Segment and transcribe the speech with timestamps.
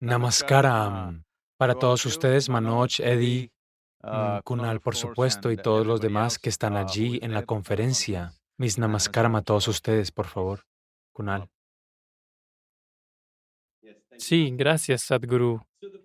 [0.00, 1.24] Namaskaram.
[1.58, 3.50] Para todos ustedes, Manoj, Eddie,
[4.02, 8.32] mm, Kunal, por supuesto, y todos los demás que están allí en la conferencia.
[8.56, 10.60] Mis namaskaram a todos ustedes, por favor.
[11.12, 11.48] Kunal.
[14.18, 15.62] Sí, gracias, Sadhguru.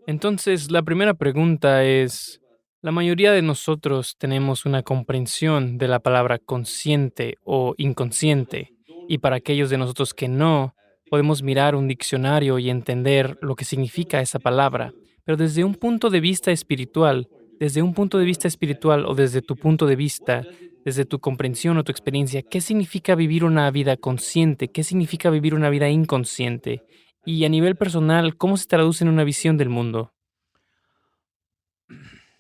[0.08, 2.42] Entonces, la primera pregunta es,
[2.82, 8.74] la mayoría de nosotros tenemos una comprensión de la palabra consciente o inconsciente,
[9.08, 10.76] y para aquellos de nosotros que no,
[11.14, 16.10] podemos mirar un diccionario y entender lo que significa esa palabra, pero desde un punto
[16.10, 17.30] de vista espiritual,
[17.60, 20.44] desde un punto de vista espiritual o desde tu punto de vista,
[20.84, 24.70] desde tu comprensión o tu experiencia, ¿qué significa vivir una vida consciente?
[24.70, 26.82] ¿Qué significa vivir una vida inconsciente?
[27.28, 30.16] Y a nivel personal, ¿cómo se traduce en una visión del mundo?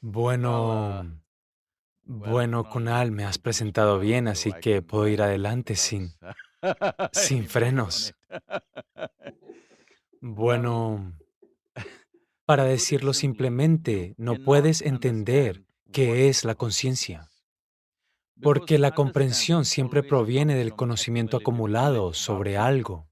[0.01, 1.21] Bueno,
[2.05, 6.15] bueno, Kunal, me has presentado bien, así que puedo ir adelante sin,
[7.11, 8.13] sin frenos.
[10.21, 11.13] Bueno,
[12.45, 17.29] para decirlo simplemente, no puedes entender qué es la conciencia,
[18.41, 23.07] porque la comprensión siempre proviene del conocimiento acumulado sobre algo.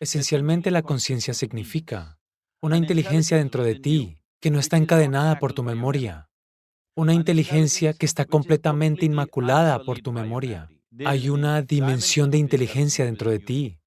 [0.00, 2.18] Esencialmente la conciencia significa
[2.60, 6.28] una inteligencia dentro de ti que no está encadenada por tu memoria,
[6.94, 10.68] una inteligencia que está completamente inmaculada por tu memoria.
[11.04, 13.78] Hay una dimensión de inteligencia dentro de ti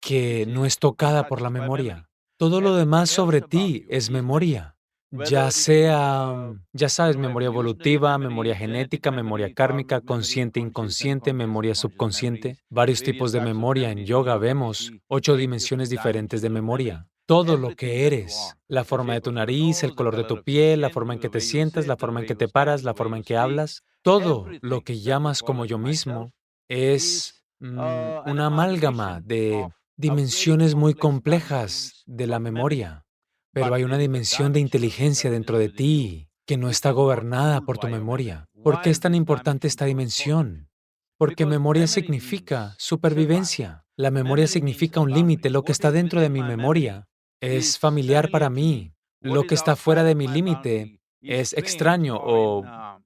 [0.00, 2.08] que no es tocada por la memoria.
[2.38, 4.76] Todo lo demás sobre ti es memoria,
[5.10, 13.02] ya sea, ya sabes, memoria evolutiva, memoria genética, memoria kármica, consciente, inconsciente, memoria subconsciente, varios
[13.02, 13.90] tipos de memoria.
[13.90, 17.06] En yoga vemos ocho dimensiones diferentes de memoria.
[17.26, 20.90] Todo lo que eres, la forma de tu nariz, el color de tu piel, la
[20.90, 23.36] forma en que te sientas, la forma en que te paras, la forma en que
[23.36, 26.32] hablas, todo lo que llamas como yo mismo
[26.68, 33.04] es mm, una amálgama de dimensiones muy complejas de la memoria,
[33.52, 37.88] pero hay una dimensión de inteligencia dentro de ti que no está gobernada por tu
[37.88, 38.46] memoria.
[38.62, 40.68] ¿Por qué es tan importante esta dimensión?
[41.16, 43.84] Porque memoria significa supervivencia.
[43.96, 45.48] La memoria significa un límite.
[45.48, 47.06] Lo que está dentro de mi memoria
[47.40, 48.92] es familiar para mí.
[49.20, 52.62] Lo que está fuera de mi límite es extraño o,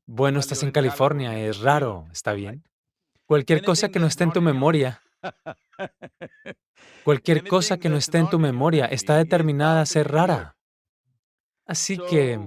[0.07, 2.65] bueno, estás en California, es raro, ¿está bien?
[3.29, 5.03] Cualquier cosa que no esté en tu memoria
[7.05, 10.57] Cualquier cosa que no esté en tu memoria está determinada a ser rara.
[11.67, 12.41] Así que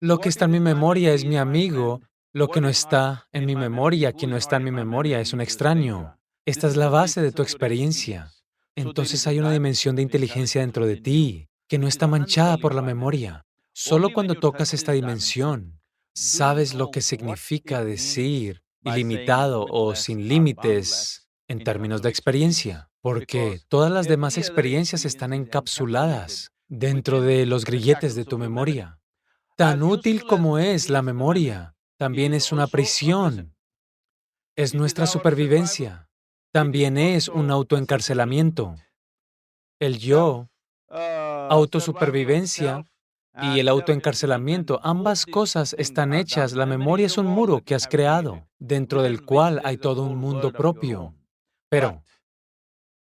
[0.00, 2.02] lo que está en mi memoria es mi amigo,
[2.34, 5.40] lo que no está en mi memoria, quien no está en mi memoria es un
[5.40, 6.18] extraño.
[6.44, 8.30] Esta es la base de tu experiencia.
[8.74, 12.82] Entonces hay una dimensión de inteligencia dentro de ti que no está manchada por la
[12.82, 13.46] memoria.
[13.72, 15.80] Solo cuando tocas esta dimensión,
[16.14, 23.92] sabes lo que significa decir ilimitado o sin límites en términos de experiencia, porque todas
[23.92, 28.98] las demás experiencias están encapsuladas dentro de los grilletes de tu memoria.
[29.56, 33.54] Tan útil como es la memoria, también es una prisión.
[34.54, 36.08] Es nuestra supervivencia.
[36.52, 38.76] También es un autoencarcelamiento.
[39.78, 40.48] El yo,
[40.88, 42.84] autosupervivencia
[43.42, 46.52] y el autoencarcelamiento, ambas cosas están hechas.
[46.52, 50.52] La memoria es un muro que has creado, dentro del cual hay todo un mundo
[50.52, 51.14] propio.
[51.68, 52.02] Pero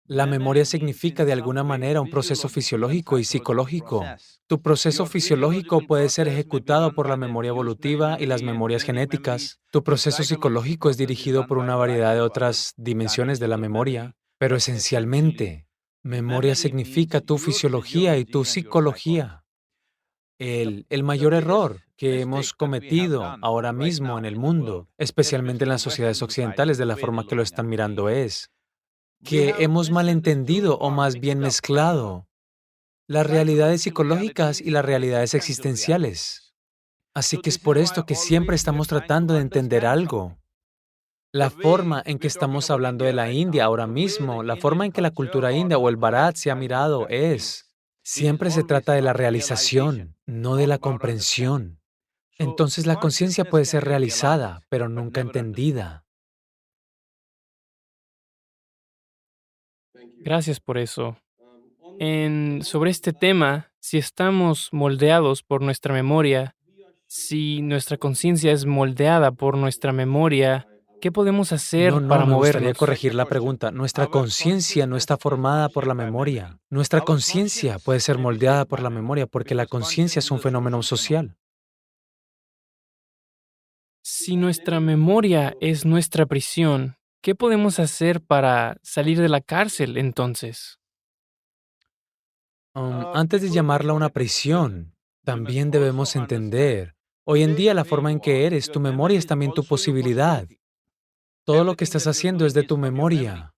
[0.08, 4.04] la memoria significa de alguna manera un proceso fisiológico y psicológico.
[4.46, 9.60] Tu proceso fisiológico puede ser ejecutado por la memoria evolutiva y las memorias genéticas.
[9.72, 14.56] Tu proceso psicológico es dirigido por una variedad de otras dimensiones de la memoria, pero
[14.56, 15.68] esencialmente,
[16.04, 19.45] memoria significa tu fisiología y tu psicología.
[20.38, 25.82] El, el, mayor error que hemos cometido ahora mismo en el mundo, especialmente en las
[25.82, 28.52] sociedades occidentales de la forma que lo están mirando, es
[29.24, 32.28] que hemos malentendido o más bien mezclado.
[33.08, 36.56] las realidades psicológicas y las realidades existenciales.
[37.14, 40.40] Así que es por esto que siempre estamos tratando de entender algo.
[41.32, 45.02] La forma en que estamos hablando de la India ahora mismo, la forma en que
[45.02, 47.65] la cultura india o el Bharat se ha mirado es,
[48.06, 51.80] siempre se trata de la realización, no de la comprensión.
[52.38, 56.06] Entonces la conciencia puede ser realizada, pero nunca entendida.
[60.20, 61.18] Gracias por eso.
[61.98, 66.56] En, sobre este tema, si estamos moldeados por nuestra memoria,
[67.08, 70.68] si nuestra conciencia es moldeada por nuestra memoria,
[71.02, 72.64] ¿qué podemos hacer para no, movernos?
[72.64, 73.72] Me corregir la pregunta.
[73.72, 76.60] Nuestra conciencia no está formada por la memoria.
[76.70, 81.38] Nuestra conciencia puede ser moldeada por la memoria porque la conciencia es un fenómeno social.
[84.02, 86.96] Si nuestra memoria es nuestra prisión,
[87.26, 90.78] ¿Qué podemos hacer para salir de la cárcel entonces?
[92.76, 94.94] Um, antes de llamarla una prisión,
[95.24, 96.94] también debemos entender,
[97.24, 100.48] hoy en día la forma en que eres, tu memoria es también tu posibilidad.
[101.46, 103.54] Todo lo que estás haciendo es de tu memoria.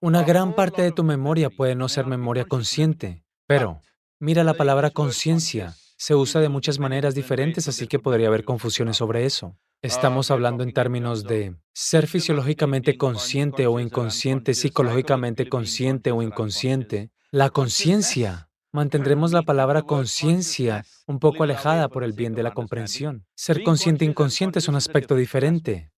[0.00, 3.82] Una gran parte de tu memoria puede no ser memoria consciente, pero
[4.18, 5.74] mira la palabra conciencia.
[5.98, 9.54] Se usa de muchas maneras diferentes, así que podría haber confusiones sobre eso.
[9.82, 17.10] Estamos hablando en términos de ser fisiológicamente consciente o inconsciente, psicológicamente consciente o inconsciente.
[17.32, 18.48] La conciencia.
[18.72, 23.26] Mantendremos la palabra conciencia un poco alejada por el bien de la comprensión.
[23.34, 25.90] Ser consciente e inconsciente es un aspecto diferente.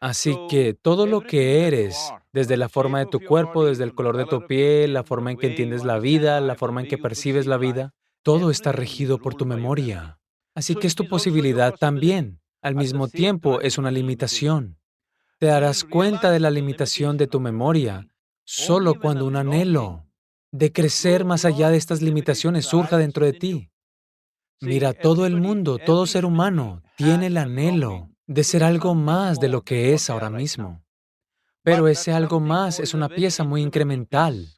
[0.00, 4.16] Así que todo lo que eres, desde la forma de tu cuerpo, desde el color
[4.18, 7.46] de tu piel, la forma en que entiendes la vida, la forma en que percibes
[7.46, 10.18] la vida, todo está regido por tu memoria.
[10.54, 12.40] Así que es tu posibilidad también.
[12.60, 14.78] Al mismo tiempo, es una limitación.
[15.38, 18.08] Te darás cuenta de la limitación de tu memoria
[18.44, 20.06] solo cuando un anhelo
[20.52, 23.70] de crecer más allá de estas limitaciones surja dentro de ti.
[24.60, 29.48] Mira, todo el mundo, todo ser humano tiene el anhelo de ser algo más de
[29.48, 30.82] lo que es ahora mismo.
[31.62, 34.48] Pero ese algo más es una pieza muy incremental.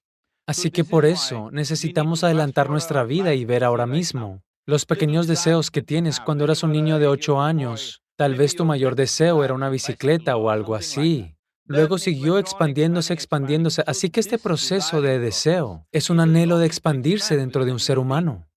[0.46, 5.70] Así que por eso necesitamos adelantar nuestra vida y ver ahora mismo los pequeños deseos
[5.70, 8.02] que tienes cuando eras un niño de ocho años.
[8.16, 11.34] Tal vez tu mayor deseo era una bicicleta o algo así.
[11.64, 13.82] Luego siguió expandiéndose, expandiéndose.
[13.86, 17.98] Así que este proceso de deseo es un anhelo de expandirse dentro de un ser
[17.98, 18.48] humano.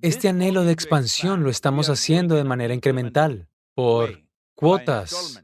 [0.00, 4.22] Este anhelo de expansión lo estamos haciendo de manera incremental por
[4.54, 5.42] cuotas.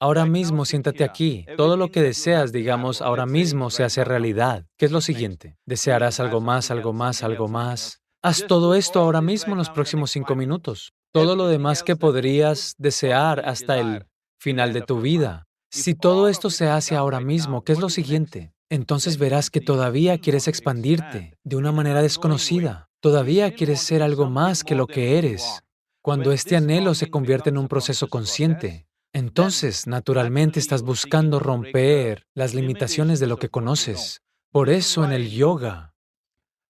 [0.00, 1.46] Ahora mismo siéntate aquí.
[1.56, 4.66] Todo lo que deseas, digamos, ahora mismo se hace realidad.
[4.76, 5.56] ¿Qué es lo siguiente?
[5.64, 8.02] Desearás algo más, algo más, algo más.
[8.20, 10.92] Haz todo esto ahora mismo en los próximos cinco minutos.
[11.12, 14.06] Todo lo demás que podrías desear hasta el
[14.40, 15.46] final de tu vida.
[15.70, 18.52] Si todo esto se hace ahora mismo, ¿qué es lo siguiente?
[18.70, 22.88] Entonces verás que todavía quieres expandirte de una manera desconocida.
[23.00, 25.61] Todavía quieres ser algo más que lo que eres.
[26.02, 32.54] Cuando este anhelo se convierte en un proceso consciente, entonces naturalmente estás buscando romper las
[32.54, 34.20] limitaciones de lo que conoces.
[34.50, 35.94] Por eso en el yoga,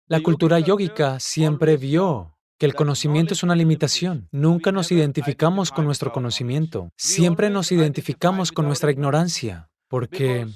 [0.06, 4.28] la cultura yógica siempre vio que el conocimiento es una limitación.
[4.32, 6.90] Nunca nos identificamos con nuestro conocimiento.
[6.98, 10.46] Siempre nos identificamos con nuestra ignorancia, porque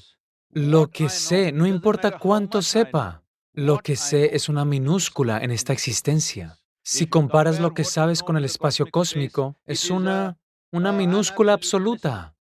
[0.51, 3.23] lo que sé, no importa cuánto sepa,
[3.55, 6.59] lo que sé es una minúscula en esta existencia.
[6.89, 10.39] Si comparas lo que sabes con el espacio cósmico, es una,
[10.71, 12.37] una minúscula absoluta.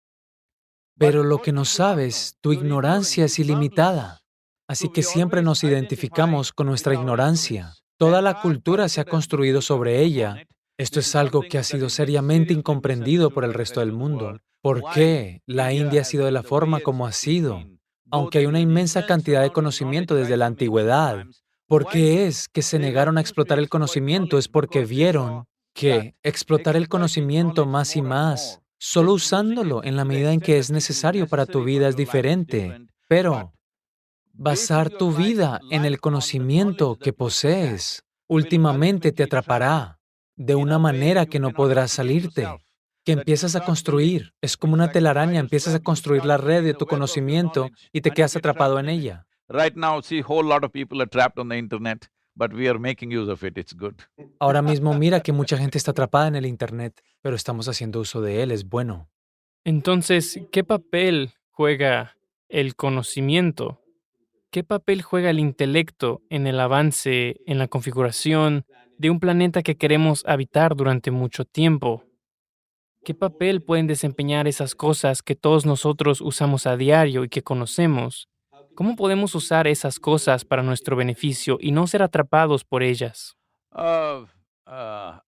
[0.96, 4.22] Pero lo que no sabes, tu ignorancia es ilimitada.
[4.66, 7.75] Así que siempre nos identificamos con nuestra ignorancia.
[7.98, 10.46] Toda la cultura se ha construido sobre ella.
[10.78, 14.40] Esto es algo que ha sido seriamente incomprendido por el resto del mundo.
[14.62, 17.62] ¿Por qué la India ha sido de la forma como ha sido?
[18.10, 21.26] Aunque hay una inmensa cantidad de conocimiento desde la antigüedad,
[21.70, 24.38] ¿Por qué es que se negaron a explotar el conocimiento?
[24.38, 30.32] Es porque vieron que explotar el conocimiento más y más, solo usándolo en la medida
[30.32, 32.76] en que es necesario para tu vida es diferente.
[33.06, 33.52] Pero
[34.32, 40.00] basar tu vida en el conocimiento que posees últimamente te atrapará
[40.34, 42.49] de una manera que no podrás salirte,
[43.05, 44.32] que empiezas a construir.
[44.40, 48.34] Es como una telaraña, empiezas a construir la red de tu conocimiento y te quedas
[48.34, 49.28] atrapado en ella.
[49.52, 52.79] Right now, see, whole lot of people are trapped on the internet, but we are
[52.79, 53.58] making use of it.
[53.58, 53.97] It's good.
[54.38, 58.21] Ahora mismo mira que mucha gente está atrapada en el internet, pero estamos haciendo uso
[58.21, 59.09] de él, es bueno.
[59.64, 62.16] Entonces, ¿qué papel juega
[62.49, 63.80] el conocimiento?
[64.52, 68.64] ¿Qué papel juega el intelecto en el avance, en la configuración
[68.99, 72.04] de un planeta que queremos habitar durante mucho tiempo?
[73.02, 78.29] ¿Qué papel pueden desempeñar esas cosas que todos nosotros usamos a diario y que conocemos?
[78.80, 83.37] ¿Cómo podemos usar esas cosas para nuestro beneficio y no ser atrapados por ellas?
[83.75, 84.25] Uh,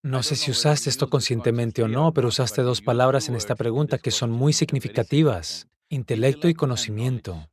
[0.02, 3.98] no sé si usaste esto conscientemente o no, pero usaste dos palabras en esta pregunta
[3.98, 7.50] que son muy significativas, intelecto y conocimiento.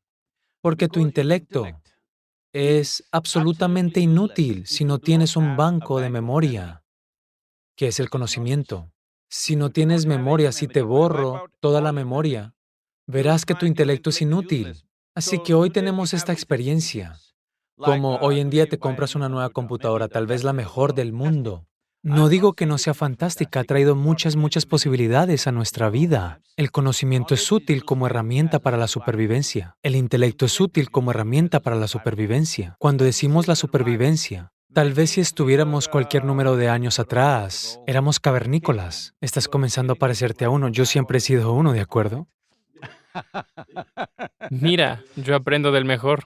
[0.61, 1.67] Porque tu intelecto
[2.53, 6.81] es absolutamente inútil si no tienes un banco de memoria,
[7.75, 8.89] que es el conocimiento.
[9.29, 12.55] Si no tienes memoria, si te borro toda la memoria,
[13.05, 14.81] verás que tu intelecto es inútil.
[15.15, 17.17] Así que hoy tenemos esta experiencia.
[17.77, 21.65] Como hoy en día te compras una nueva computadora, tal vez la mejor del mundo.
[22.01, 26.41] No digo que no sea fantástica, ha traído muchas, muchas posibilidades a nuestra vida.
[26.55, 29.75] El conocimiento es útil como herramienta para la supervivencia.
[29.83, 32.75] El intelecto es útil como herramienta para la supervivencia.
[32.79, 39.15] Cuando decimos la supervivencia, Tal vez si estuviéramos cualquier número de años atrás, éramos cavernícolas.
[39.19, 40.69] Estás comenzando a parecerte a uno.
[40.69, 42.27] Yo siempre he sido uno, ¿de acuerdo?
[44.49, 46.25] Mira, yo aprendo del mejor.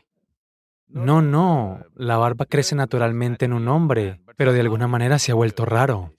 [0.88, 5.36] No, no, la barba crece naturalmente en un hombre, pero de alguna manera se ha
[5.36, 6.14] vuelto raro.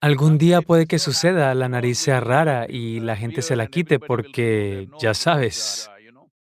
[0.00, 3.98] Algún día puede que suceda, la nariz sea rara y la gente se la quite
[3.98, 5.90] porque, ya sabes,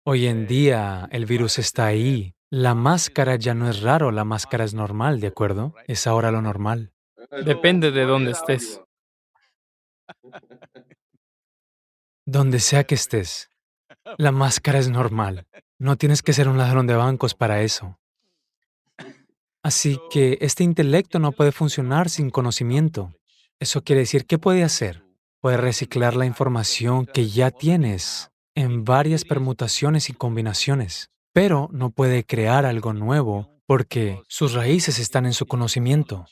[0.04, 2.34] hoy en día el virus está ahí.
[2.50, 5.74] La máscara ya no es raro, la máscara es normal, ¿de acuerdo?
[5.86, 6.92] Es ahora lo normal.
[7.30, 8.80] Depende de dónde estés.
[12.26, 13.50] Donde sea que estés,
[14.18, 15.46] la máscara es normal.
[15.78, 17.98] No tienes que ser un ladrón de bancos para eso.
[19.62, 23.14] Así que este intelecto no puede funcionar sin conocimiento.
[23.58, 25.04] Eso quiere decir, ¿qué puede hacer?
[25.40, 32.24] Puede reciclar la información que ya tienes en varias permutaciones y combinaciones, pero no puede
[32.24, 36.26] crear algo nuevo porque sus raíces están en su conocimiento.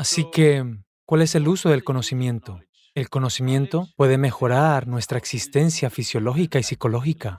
[0.00, 0.64] Así que,
[1.04, 2.58] ¿cuál es el uso del conocimiento?
[2.94, 7.38] El conocimiento puede mejorar nuestra existencia fisiológica y psicológica.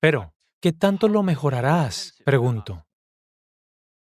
[0.00, 2.14] Pero, ¿qué tanto lo mejorarás?
[2.24, 2.84] Pregunto.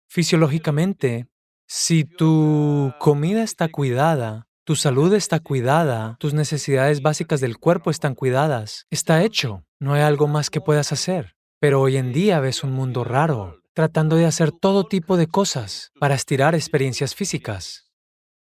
[0.07, 1.27] Fisiológicamente,
[1.67, 8.15] si tu comida está cuidada, tu salud está cuidada, tus necesidades básicas del cuerpo están
[8.15, 11.35] cuidadas, está hecho, no hay algo más que puedas hacer.
[11.59, 15.91] Pero hoy en día ves un mundo raro, tratando de hacer todo tipo de cosas
[15.99, 17.91] para estirar experiencias físicas.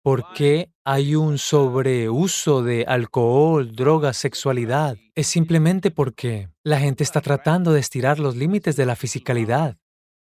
[0.01, 4.97] ¿Por qué hay un sobreuso de alcohol, drogas, sexualidad?
[5.15, 9.77] Es simplemente porque la gente está tratando de estirar los límites de la fisicalidad.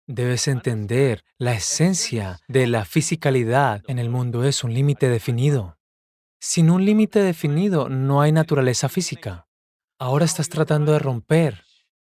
[0.07, 5.77] Debes entender, la esencia de la fisicalidad en el mundo es un límite definido.
[6.39, 9.45] Sin un límite definido no hay naturaleza física.
[9.99, 11.68] Ahora estás tratando de romper.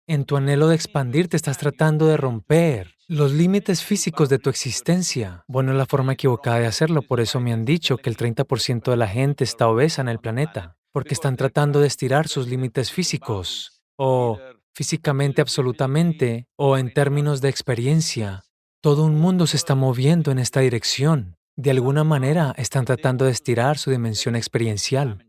[0.08, 5.44] En tu anhelo de expandirte estás tratando de romper los límites físicos de tu existencia.
[5.48, 8.92] Bueno, es la forma equivocada de hacerlo, por eso me han dicho que el 30%
[8.92, 12.92] de la gente está obesa en el planeta, porque están tratando de estirar sus límites
[12.92, 13.82] físicos.
[13.98, 14.40] O
[14.76, 18.44] físicamente absolutamente o en términos de experiencia.
[18.82, 21.38] Todo un mundo se está moviendo en esta dirección.
[21.56, 25.26] De alguna manera están tratando de estirar su dimensión experiencial.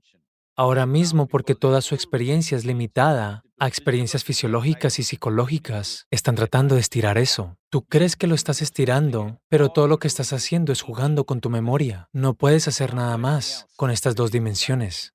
[0.55, 6.75] Ahora mismo, porque toda su experiencia es limitada a experiencias fisiológicas y psicológicas, están tratando
[6.75, 7.57] de estirar eso.
[7.71, 11.41] Tú crees que lo estás estirando, pero todo lo que estás haciendo es jugando con
[11.41, 12.09] tu memoria.
[12.13, 15.15] No puedes hacer nada más con estas dos dimensiones.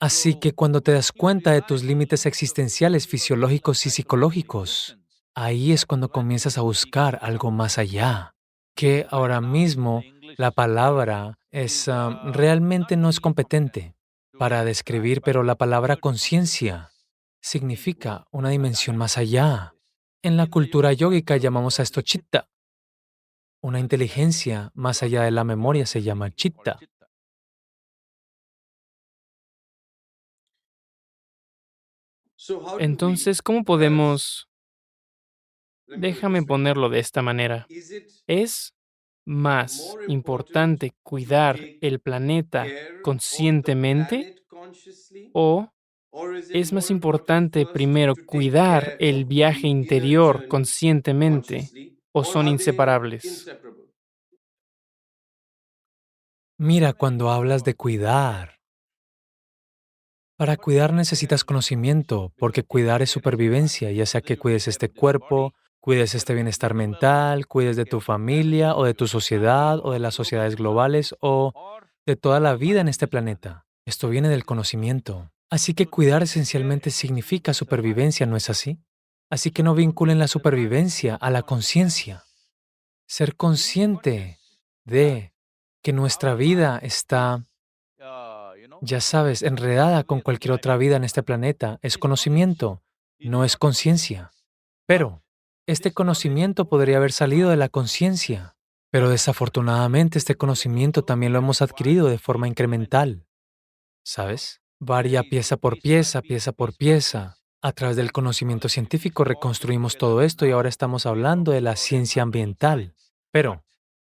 [0.00, 4.98] Así que cuando te das cuenta de tus límites existenciales fisiológicos y psicológicos,
[5.34, 8.34] ahí es cuando comienzas a buscar algo más allá,
[8.76, 10.04] que ahora mismo
[10.36, 11.38] la palabra
[11.88, 13.96] ah, realmente no es competente
[14.38, 16.90] para describir, pero la palabra conciencia
[17.40, 19.74] significa una dimensión más allá.
[20.22, 22.48] En la cultura yógica llamamos a esto chitta.
[23.60, 26.78] Una inteligencia más allá de la memoria se llama chitta.
[32.78, 34.48] Entonces, ¿cómo podemos...
[35.86, 37.66] Déjame ponerlo de esta manera.
[38.26, 38.74] ¿Es
[39.24, 42.66] más importante cuidar el planeta
[43.02, 44.36] conscientemente
[45.32, 45.70] o
[46.52, 51.72] es más importante primero cuidar el viaje interior conscientemente
[52.12, 53.50] o son inseparables?
[56.58, 58.58] Mira, cuando hablas de cuidar,
[60.36, 66.14] para cuidar necesitas conocimiento, porque cuidar es supervivencia, ya sea que cuides este cuerpo, cuides
[66.14, 70.56] este bienestar mental, cuides de tu familia o de tu sociedad o de las sociedades
[70.56, 71.52] globales o
[72.06, 73.66] de toda la vida en este planeta.
[73.84, 75.30] Esto viene del conocimiento.
[75.50, 78.78] Así que cuidar esencialmente significa supervivencia, ¿no es así?
[79.30, 82.24] Así que no vinculen la supervivencia a la conciencia.
[83.06, 84.38] Ser consciente
[84.84, 85.32] de
[85.82, 87.48] que nuestra vida está
[88.80, 92.82] ya sabes, enredada con cualquier otra vida en este planeta, es conocimiento,
[93.18, 94.30] no es conciencia.
[94.86, 95.22] Pero
[95.66, 98.56] este conocimiento podría haber salido de la conciencia,
[98.90, 103.26] pero desafortunadamente este conocimiento también lo hemos adquirido de forma incremental.
[104.04, 104.62] ¿Sabes?
[104.80, 107.36] Varía pieza por pieza, pieza por pieza.
[107.60, 112.22] A través del conocimiento científico reconstruimos todo esto y ahora estamos hablando de la ciencia
[112.22, 112.94] ambiental.
[113.32, 113.64] Pero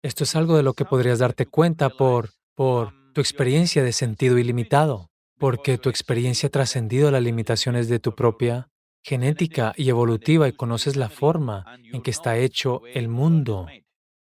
[0.02, 4.38] esto es algo de lo que podrías darte cuenta por, por tu experiencia de sentido
[4.38, 8.68] ilimitado, porque tu experiencia ha trascendido las limitaciones de tu propia
[9.04, 13.68] genética y evolutiva y conoces la forma en que está hecho el mundo.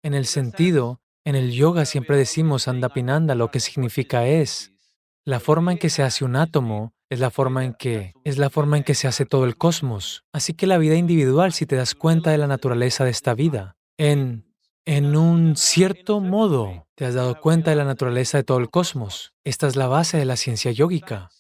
[0.02, 4.74] En el sentido, en el yoga siempre decimos andapinanda, lo que significa es
[5.25, 8.50] la forma en que se hace un átomo es la forma en que es la
[8.50, 10.25] forma en que se hace todo el cosmos.
[10.33, 13.76] Así que la vida individual, si te das cuenta de la naturaleza de esta vida,
[13.99, 14.45] en
[14.87, 19.33] en un cierto modo, te has dado cuenta de la naturaleza de todo el cosmos.
[19.43, 21.31] Esta es la base de la ciencia yógica,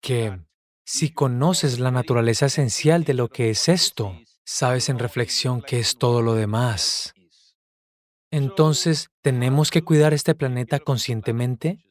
[0.00, 0.40] que
[0.84, 4.16] Si conoces la naturaleza esencial de lo que es esto,
[4.46, 7.12] sabes en reflexión que es todo lo demás.
[8.30, 11.84] Entonces, ¿tenemos que cuidar este planeta conscientemente?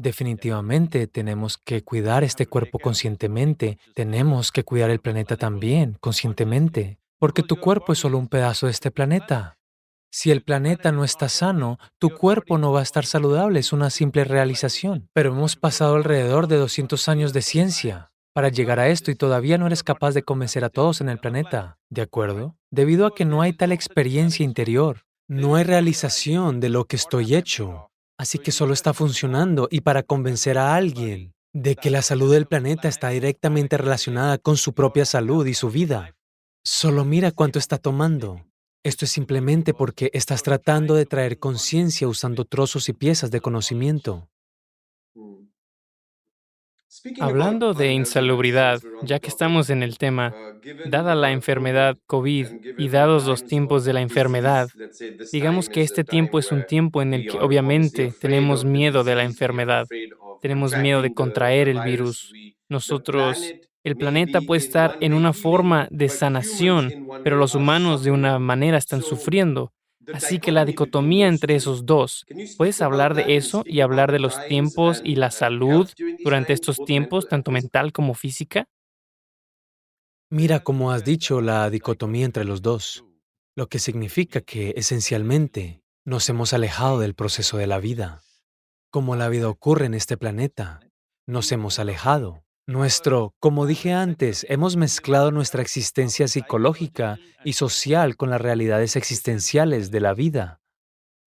[0.00, 7.42] Definitivamente tenemos que cuidar este cuerpo conscientemente, tenemos que cuidar el planeta también conscientemente, porque
[7.42, 9.58] tu cuerpo es solo un pedazo de este planeta.
[10.10, 13.90] Si el planeta no está sano, tu cuerpo no va a estar saludable, es una
[13.90, 15.10] simple realización.
[15.12, 19.58] Pero hemos pasado alrededor de 200 años de ciencia para llegar a esto y todavía
[19.58, 22.56] no eres capaz de convencer a todos en el planeta, ¿de acuerdo?
[22.70, 27.34] Debido a que no hay tal experiencia interior, no hay realización de lo que estoy
[27.34, 27.89] hecho,
[28.20, 32.44] así que solo está funcionando y para convencer a alguien de que la salud del
[32.44, 36.14] planeta está directamente relacionada con su propia salud y su vida,
[36.62, 38.44] solo mira cuánto está tomando.
[38.84, 44.28] Esto es simplemente porque estás tratando de traer conciencia usando trozos y piezas de conocimiento.
[47.20, 50.34] Hablando de insalubridad, ya que estamos en el tema,
[50.86, 52.46] dada la enfermedad COVID
[52.78, 54.68] y dados los tiempos de la enfermedad,
[55.32, 59.22] digamos que este tiempo es un tiempo en el que obviamente tenemos miedo de la
[59.22, 59.86] enfermedad,
[60.42, 62.32] tenemos miedo de contraer el virus.
[62.68, 63.54] Nosotros
[63.84, 68.78] el planeta puede estar en una forma de sanación, pero los humanos de una manera
[68.78, 69.72] están sufriendo.
[70.12, 72.26] Así que la dicotomía entre esos dos,
[72.56, 75.88] ¿puedes hablar de eso y hablar de los tiempos y la salud
[76.24, 78.66] durante estos tiempos, tanto mental como física?
[80.30, 83.04] Mira como has dicho la dicotomía entre los dos,
[83.56, 88.22] lo que significa que esencialmente nos hemos alejado del proceso de la vida.
[88.90, 90.80] Como la vida ocurre en este planeta,
[91.26, 92.42] nos hemos alejado.
[92.70, 99.90] Nuestro, como dije antes, hemos mezclado nuestra existencia psicológica y social con las realidades existenciales
[99.90, 100.60] de la vida.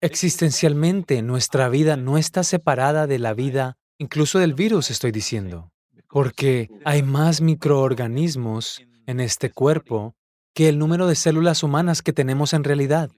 [0.01, 5.71] Existencialmente, nuestra vida no está separada de la vida, incluso del virus, estoy diciendo,
[6.09, 10.17] porque hay más microorganismos en este cuerpo
[10.53, 13.09] que el número de células humanas que tenemos en realidad.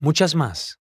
[0.00, 0.78] Muchas más.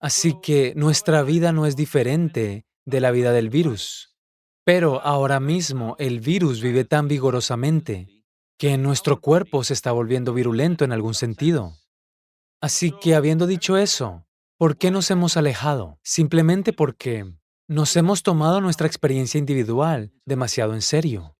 [0.00, 4.17] Así que nuestra vida no es diferente de la vida del virus.
[4.68, 8.06] Pero ahora mismo el virus vive tan vigorosamente
[8.58, 11.72] que nuestro cuerpo se está volviendo virulento en algún sentido.
[12.60, 14.26] Así que habiendo dicho eso,
[14.58, 15.98] ¿por qué nos hemos alejado?
[16.02, 17.24] Simplemente porque
[17.66, 21.34] nos hemos tomado nuestra experiencia individual demasiado en serio.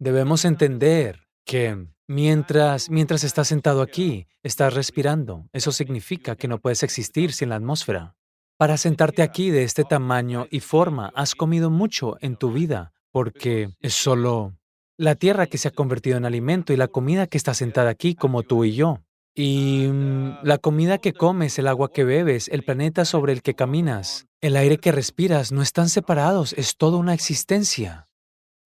[0.00, 5.48] Debemos entender que mientras, mientras estás sentado aquí, estás respirando.
[5.52, 8.16] Eso significa que no puedes existir sin la atmósfera.
[8.56, 13.70] Para sentarte aquí de este tamaño y forma, has comido mucho en tu vida, porque
[13.80, 14.54] es solo
[14.96, 18.14] la tierra que se ha convertido en alimento y la comida que está sentada aquí
[18.14, 19.00] como tú y yo.
[19.34, 23.54] Y mm, la comida que comes, el agua que bebes, el planeta sobre el que
[23.54, 28.08] caminas, el aire que respiras, no están separados, es toda una existencia.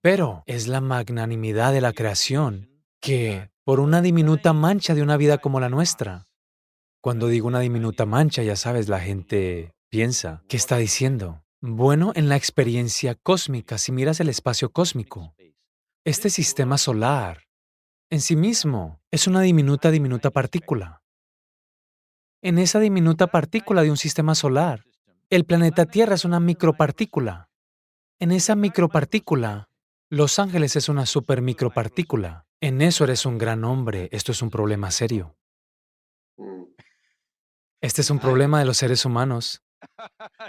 [0.03, 2.69] Pero es la magnanimidad de la creación
[3.01, 6.27] que, por una diminuta mancha de una vida como la nuestra,
[7.01, 11.43] cuando digo una diminuta mancha, ya sabes, la gente Piensa, ¿qué está diciendo?
[11.63, 15.35] Bueno, en la experiencia cósmica, si miras el espacio cósmico,
[16.05, 17.45] este sistema solar
[18.11, 21.03] en sí mismo es una diminuta, diminuta partícula.
[22.43, 24.85] En esa diminuta partícula de un sistema solar,
[25.31, 27.49] el planeta Tierra es una micropartícula.
[28.19, 29.71] En esa micropartícula,
[30.11, 32.45] Los Ángeles es una supermicropartícula.
[32.61, 34.11] En eso eres un gran hombre.
[34.13, 35.39] Esto es un problema serio.
[37.81, 39.63] Este es un problema de los seres humanos.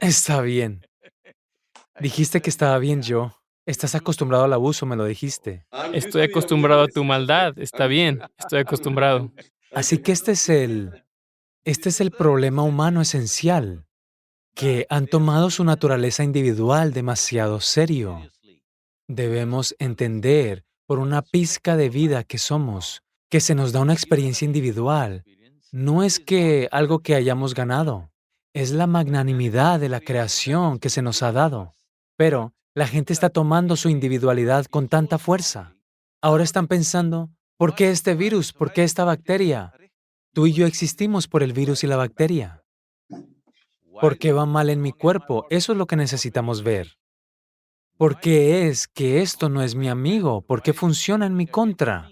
[0.01, 0.85] Está bien.
[1.99, 3.33] Dijiste que estaba bien yo.
[3.65, 5.65] Estás acostumbrado al abuso, me lo dijiste.
[5.93, 7.57] Estoy acostumbrado a tu maldad.
[7.59, 8.21] Está bien.
[8.37, 9.31] Estoy acostumbrado.
[9.73, 11.03] Así que este es el
[11.67, 13.85] este es el problema humano esencial,
[14.55, 18.31] que han tomado su naturaleza individual demasiado serio.
[19.09, 24.45] Debemos entender por una pizca de vida que somos, que se nos da una experiencia
[24.45, 25.25] individual.
[25.73, 28.11] No es que algo que hayamos ganado.
[28.57, 31.73] Es la magnanimidad de la creación que se nos ha dado.
[32.15, 35.75] Pero la gente está tomando su individualidad con tanta fuerza.
[36.23, 38.53] Ahora están pensando, ¿por qué este virus?
[38.53, 39.73] ¿Por qué esta bacteria?
[40.33, 42.63] Tú y yo existimos por el virus y la bacteria.
[44.01, 45.45] ¿Por qué va mal en mi cuerpo?
[45.51, 46.97] Eso es lo que necesitamos ver.
[47.95, 50.41] ¿Por qué es que esto no es mi amigo?
[50.41, 52.09] ¿Por qué funciona en mi contra?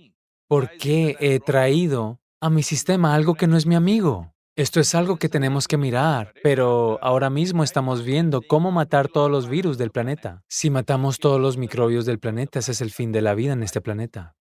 [0.47, 4.34] ¿Por qué he traído a mi sistema algo que no es mi amigo?
[4.57, 9.29] Esto es algo que tenemos que mirar, pero ahora mismo estamos viendo cómo matar todos
[9.29, 10.45] los virus del planeta.
[10.47, 13.63] Si matamos todos los microbios del planeta, ese es el fin de la vida en
[13.63, 14.37] este planeta.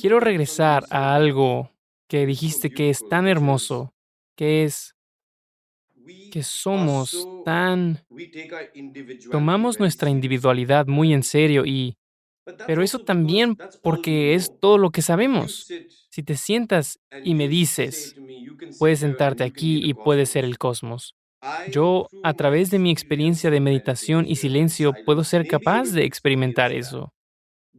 [0.00, 1.72] Quiero regresar a algo
[2.08, 3.92] que dijiste que es tan hermoso,
[4.36, 4.94] que es,
[6.30, 8.04] que somos tan...
[9.32, 11.96] Tomamos nuestra individualidad muy en serio y...
[12.68, 15.66] Pero eso también porque es todo lo que sabemos.
[16.18, 18.16] Si te sientas y me dices,
[18.80, 21.14] puedes sentarte aquí y puedes ser el cosmos.
[21.70, 26.72] Yo, a través de mi experiencia de meditación y silencio, puedo ser capaz de experimentar
[26.72, 27.12] eso.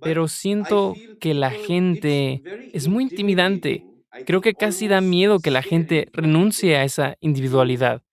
[0.02, 3.84] Pero siento que la gente es muy intimidante.
[4.26, 8.04] Creo que casi da miedo que la gente renuncie a esa individualidad,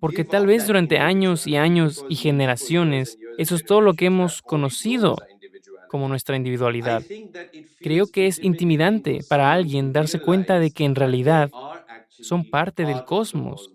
[0.00, 4.42] porque tal vez durante años y años y generaciones, eso es todo lo que hemos
[4.42, 5.14] conocido
[5.96, 7.06] como nuestra individualidad.
[7.82, 11.52] Creo que es intimidante para alguien darse cuenta de que en realidad
[12.20, 13.70] son parte del cosmos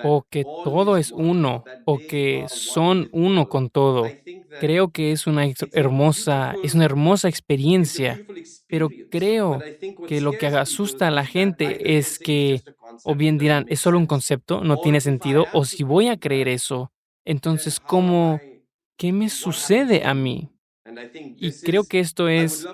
[0.00, 4.16] o que todo es uno, o que son uno con todo.
[4.58, 8.22] Creo que es una hermosa, es una hermosa experiencia,
[8.68, 9.66] pero creo
[10.06, 12.64] que lo que asusta a la gente es que,
[13.02, 16.48] o bien dirán, es solo un concepto, no tiene sentido, o si voy a creer
[16.48, 16.92] eso,
[17.24, 18.44] entonces, ¿cómo,
[18.98, 20.50] qué me sucede a mí?
[21.38, 22.68] Y creo que esto es,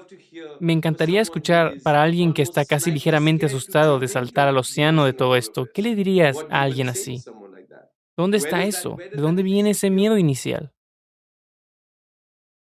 [0.59, 5.15] me encantaría escuchar para alguien que está casi ligeramente asustado de saltar al océano de
[5.15, 7.27] todo esto, ¿qué le dirías a alguien así?
[8.17, 9.05] ¿Dónde está eso?
[9.13, 10.73] ¿De dónde viene ese miedo inicial?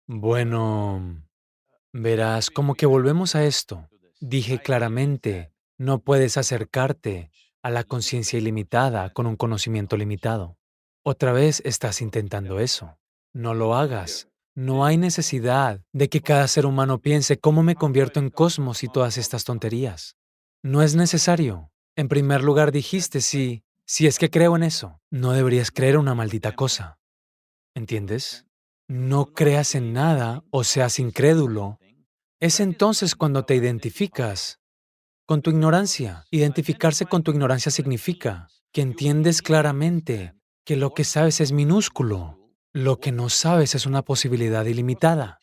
[0.09, 1.25] Bueno,
[1.93, 3.89] verás, como que volvemos a esto.
[4.21, 7.31] Dije claramente, no puedes acercarte
[7.63, 10.59] a la conciencia ilimitada con un conocimiento limitado.
[11.05, 12.99] Otra vez estás intentando eso.
[13.33, 14.32] No lo hagas.
[14.55, 18.89] No hay necesidad de que cada ser humano piense cómo me convierto en cosmos y
[18.89, 20.17] todas estas tonterías.
[20.63, 21.71] No es necesario.
[21.97, 26.15] En primer lugar dijiste, si, si es que creo en eso, no deberías creer una
[26.15, 26.99] maldita cosa.
[27.75, 28.45] ¿Entiendes?
[28.89, 31.79] No creas en nada o seas incrédulo.
[32.39, 34.61] Es entonces cuando te identificas
[35.25, 36.27] con tu ignorancia.
[36.31, 40.35] Identificarse con tu ignorancia significa que entiendes claramente
[40.67, 42.42] que lo que sabes es minúsculo
[42.73, 45.41] lo que no sabes es una posibilidad ilimitada.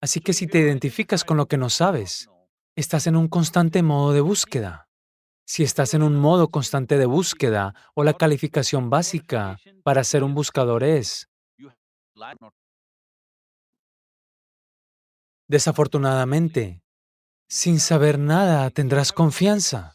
[0.00, 2.28] Así que si te identificas con lo que no sabes,
[2.74, 4.88] estás en un constante modo de búsqueda.
[5.46, 10.34] Si estás en un modo constante de búsqueda o la calificación básica para ser un
[10.34, 11.28] buscador es,
[15.46, 16.82] desafortunadamente,
[17.48, 19.94] sin saber nada tendrás confianza.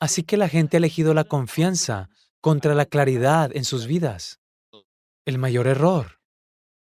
[0.00, 2.08] Así que la gente ha elegido la confianza
[2.40, 4.41] contra la claridad en sus vidas
[5.24, 6.18] el mayor error.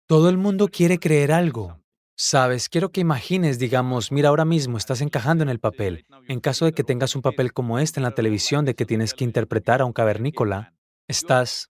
[0.07, 1.79] Todo el mundo quiere creer algo.
[2.17, 6.05] Sabes, quiero que imagines, digamos, mira, ahora mismo estás encajando en el papel.
[6.27, 9.13] En caso de que tengas un papel como este en la televisión de que tienes
[9.13, 10.73] que interpretar a un cavernícola,
[11.07, 11.69] estás,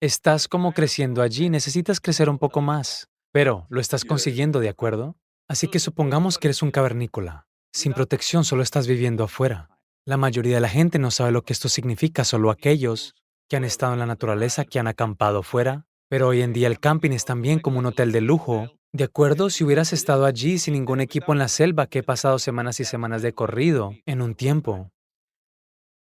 [0.00, 5.16] estás como creciendo allí, necesitas crecer un poco más, pero lo estás consiguiendo, ¿de acuerdo?
[5.48, 7.46] Así que supongamos que eres un cavernícola.
[7.72, 9.78] Sin protección, solo estás viviendo afuera.
[10.04, 13.14] La mayoría de la gente no sabe lo que esto significa, solo aquellos
[13.48, 16.80] que han estado en la naturaleza, que han acampado fuera, pero hoy en día el
[16.80, 18.68] camping es también como un hotel de lujo.
[18.92, 22.38] De acuerdo, si hubieras estado allí sin ningún equipo en la selva que he pasado
[22.38, 24.90] semanas y semanas de corrido, en un tiempo.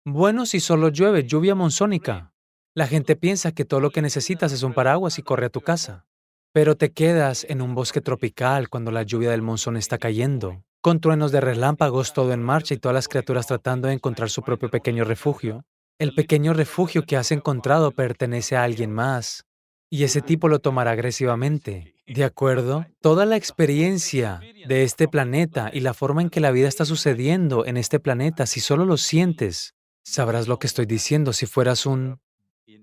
[0.06, 2.32] Bueno, si solo llueve, lluvia monzónica.
[2.76, 5.62] La gente piensa que todo lo que necesitas es un paraguas y corre a tu
[5.62, 6.06] casa.
[6.54, 11.00] Pero te quedas en un bosque tropical cuando la lluvia del monzón está cayendo, con
[11.00, 14.70] truenos de relámpagos todo en marcha y todas las criaturas tratando de encontrar su propio
[14.70, 15.65] pequeño refugio.
[15.98, 19.46] El pequeño refugio que has encontrado pertenece a alguien más,
[19.95, 21.95] y ese tipo lo tomará agresivamente.
[22.05, 22.86] ¿De acuerdo?
[22.99, 27.65] Toda la experiencia de este planeta y la forma en que la vida está sucediendo
[27.65, 32.19] en este planeta, si solo lo sientes, sabrás lo que estoy diciendo si fueras un...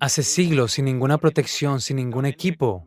[0.01, 2.83] Hace siglos, sin ninguna protección, sin ningún equipo,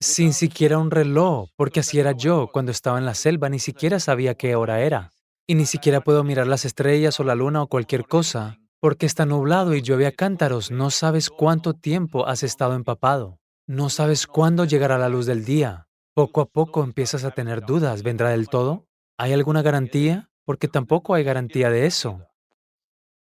[0.00, 3.98] sin siquiera un reloj, porque así era yo cuando estaba en la selva, ni siquiera
[4.00, 5.12] sabía qué hora era.
[5.46, 9.24] Y ni siquiera puedo mirar las estrellas o la luna o cualquier cosa, porque está
[9.24, 13.38] nublado y llueve a cántaros, no sabes cuánto tiempo has estado empapado.
[13.66, 15.88] No sabes cuándo llegará la luz del día.
[16.14, 18.02] Poco a poco empiezas a tener dudas.
[18.02, 18.88] ¿Vendrá del todo?
[19.18, 20.30] ¿Hay alguna garantía?
[20.44, 22.26] Porque tampoco hay garantía de eso.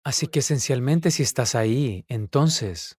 [0.03, 2.97] Así que esencialmente si estás ahí, entonces,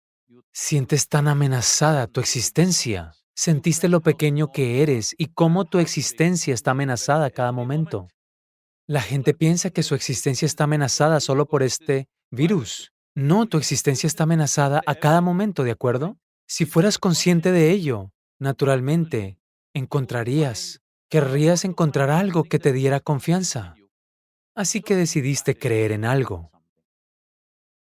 [0.53, 3.13] sientes tan amenazada tu existencia.
[3.35, 8.09] Sentiste lo pequeño que eres y cómo tu existencia está amenazada a cada momento.
[8.87, 12.93] La gente piensa que su existencia está amenazada solo por este virus.
[13.15, 16.19] No, tu existencia está amenazada a cada momento, ¿de acuerdo?
[16.55, 19.39] Si fueras consciente de ello, naturalmente,
[19.73, 23.75] encontrarías, querrías encontrar algo que te diera confianza.
[24.55, 26.51] Así que decidiste creer en algo.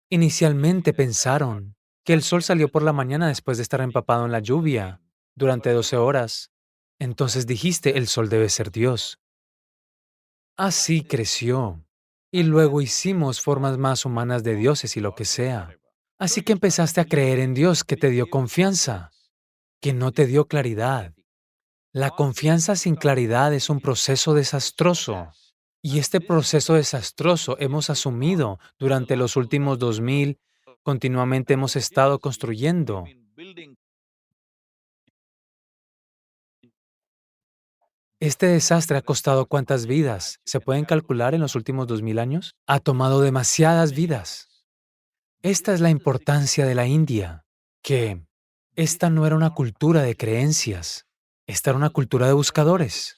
[0.08, 4.38] Inicialmente pensaron que el sol salió por la mañana después de estar empapado en la
[4.38, 5.02] lluvia
[5.34, 6.52] durante 12 horas.
[7.00, 9.18] Entonces dijiste, el sol debe ser Dios.
[10.56, 11.84] Así creció.
[12.30, 15.76] Y luego hicimos formas más humanas de dioses y lo que sea.
[16.20, 19.10] Así que empezaste a creer en Dios que te dio confianza,
[19.80, 21.14] que no te dio claridad.
[21.92, 25.32] La confianza sin claridad es un proceso desastroso.
[25.80, 30.38] Y este proceso desastroso hemos asumido durante los últimos 2000,
[30.82, 33.04] continuamente hemos estado construyendo.
[38.20, 40.38] Este desastre ha costado cuántas vidas?
[40.44, 42.54] ¿Se pueden calcular en los últimos 2000 años?
[42.66, 44.49] Ha tomado demasiadas vidas.
[45.42, 47.46] Esta es la importancia de la India,
[47.82, 48.26] que
[48.76, 51.06] esta no era una cultura de creencias,
[51.46, 53.16] esta era una cultura de buscadores.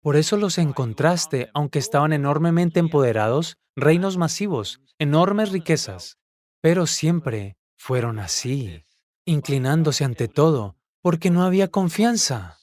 [0.00, 6.16] Por eso los encontraste, aunque estaban enormemente empoderados, reinos masivos, enormes riquezas,
[6.62, 8.86] pero siempre fueron así,
[9.26, 12.56] inclinándose ante todo, porque no había confianza.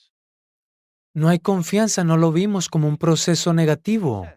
[1.13, 4.27] No hay confianza, no lo vimos como un proceso negativo.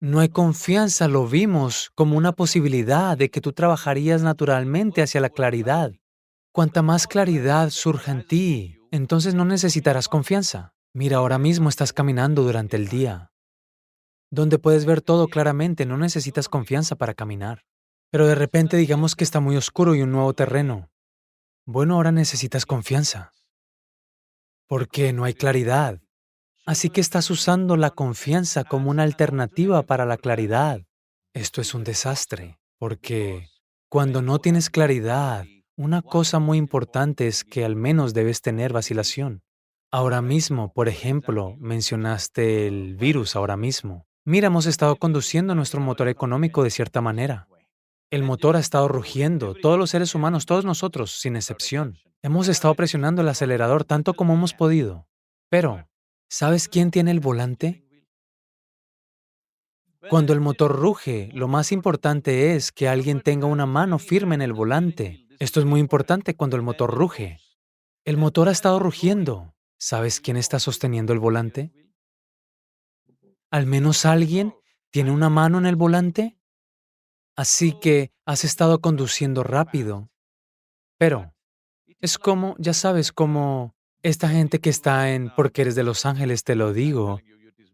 [0.00, 5.30] No hay confianza, lo vimos como una posibilidad de que tú trabajarías naturalmente hacia la
[5.30, 5.92] claridad.
[6.52, 10.74] Cuanta más claridad surja en ti, entonces no necesitarás confianza.
[10.92, 13.30] Mira, ahora mismo estás caminando durante el día,
[14.30, 17.64] donde puedes ver todo claramente, no necesitas confianza para caminar.
[18.10, 20.90] Pero de repente digamos que está muy oscuro y un nuevo terreno.
[21.64, 23.32] Bueno, ahora necesitas confianza,
[24.68, 26.00] porque no hay claridad.
[26.66, 30.80] Así que estás usando la confianza como una alternativa para la claridad.
[31.32, 33.48] Esto es un desastre, porque
[33.88, 39.42] cuando no tienes claridad, una cosa muy importante es que al menos debes tener vacilación.
[39.92, 44.04] Ahora mismo, por ejemplo, mencionaste el virus ahora mismo.
[44.24, 47.46] Mira, hemos estado conduciendo nuestro motor económico de cierta manera.
[48.10, 51.98] El motor ha estado rugiendo, todos los seres humanos, todos nosotros, sin excepción.
[52.22, 55.06] Hemos estado presionando el acelerador tanto como hemos podido.
[55.48, 55.86] Pero,
[56.28, 57.84] ¿Sabes quién tiene el volante?
[60.10, 64.42] Cuando el motor ruge, lo más importante es que alguien tenga una mano firme en
[64.42, 65.26] el volante.
[65.38, 67.38] Esto es muy importante cuando el motor ruge.
[68.04, 69.54] El motor ha estado rugiendo.
[69.78, 71.72] ¿Sabes quién está sosteniendo el volante?
[73.50, 74.54] ¿Al menos alguien
[74.90, 76.38] tiene una mano en el volante?
[77.36, 80.10] Así que has estado conduciendo rápido.
[80.98, 81.34] Pero
[82.00, 83.75] es como, ya sabes, como
[84.08, 87.20] esta gente que está en Porque eres de Los Ángeles, te lo digo,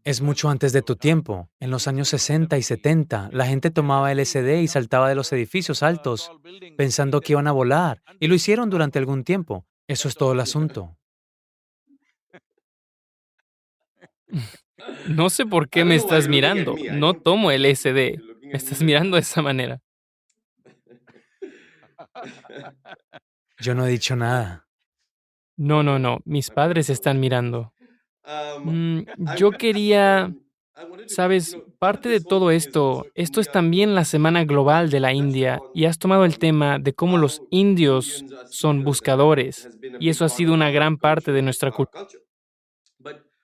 [0.03, 1.51] es mucho antes de tu tiempo.
[1.61, 5.83] En los años 60 y 70, la gente tomaba LSD y saltaba de los edificios
[5.83, 6.33] altos
[6.79, 9.67] pensando que iban a volar, y lo hicieron durante algún tiempo.
[9.87, 10.97] Eso es todo el asunto.
[15.07, 16.75] No sé por qué me estás mirando.
[16.91, 18.19] No tomo LSD.
[18.43, 19.81] Me estás mirando de esa manera.
[23.61, 24.67] Yo no he dicho nada.
[25.57, 27.73] No, no, no, mis padres están mirando.
[28.65, 29.01] Mm,
[29.39, 30.35] yo quería,
[31.07, 35.85] sabes, parte de todo esto, esto es también la Semana Global de la India y
[35.85, 39.69] has tomado el tema de cómo los indios son buscadores
[40.01, 42.07] y eso ha sido una gran parte de nuestra cultura.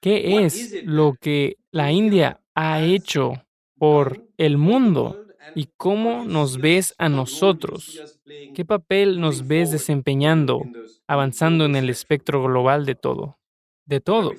[0.01, 3.33] ¿Qué es lo que la India ha hecho
[3.77, 8.00] por el mundo y cómo nos ves a nosotros?
[8.54, 10.62] ¿Qué papel nos ves desempeñando
[11.08, 13.38] avanzando en el espectro global de todo.
[13.87, 14.32] De todo.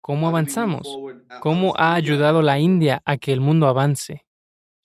[0.00, 0.98] ¿Cómo avanzamos?
[1.40, 4.26] ¿Cómo ha ayudado la India a que el mundo avance?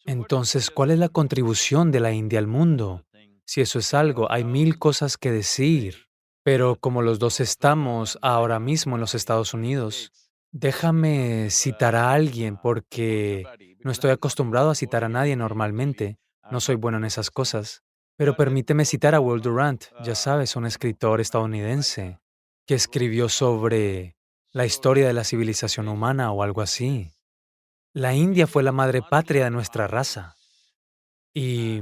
[0.06, 3.04] Entonces, ¿cuál es la contribución de la India al mundo?
[3.46, 6.08] Si eso es algo, hay mil cosas que decir.
[6.44, 10.12] Pero como los dos estamos ahora mismo en los Estados Unidos,
[10.52, 13.46] déjame citar a alguien porque
[13.84, 16.20] no estoy acostumbrado a citar a nadie normalmente.
[16.52, 17.84] No soy bueno en esas cosas.
[18.18, 22.20] Pero permíteme citar a Will Durant, ya sabes, un escritor estadounidense
[22.68, 24.16] que escribió sobre
[24.52, 27.14] la historia de la civilización humana o algo así.
[27.94, 30.36] La India fue la madre patria de nuestra raza
[31.34, 31.82] y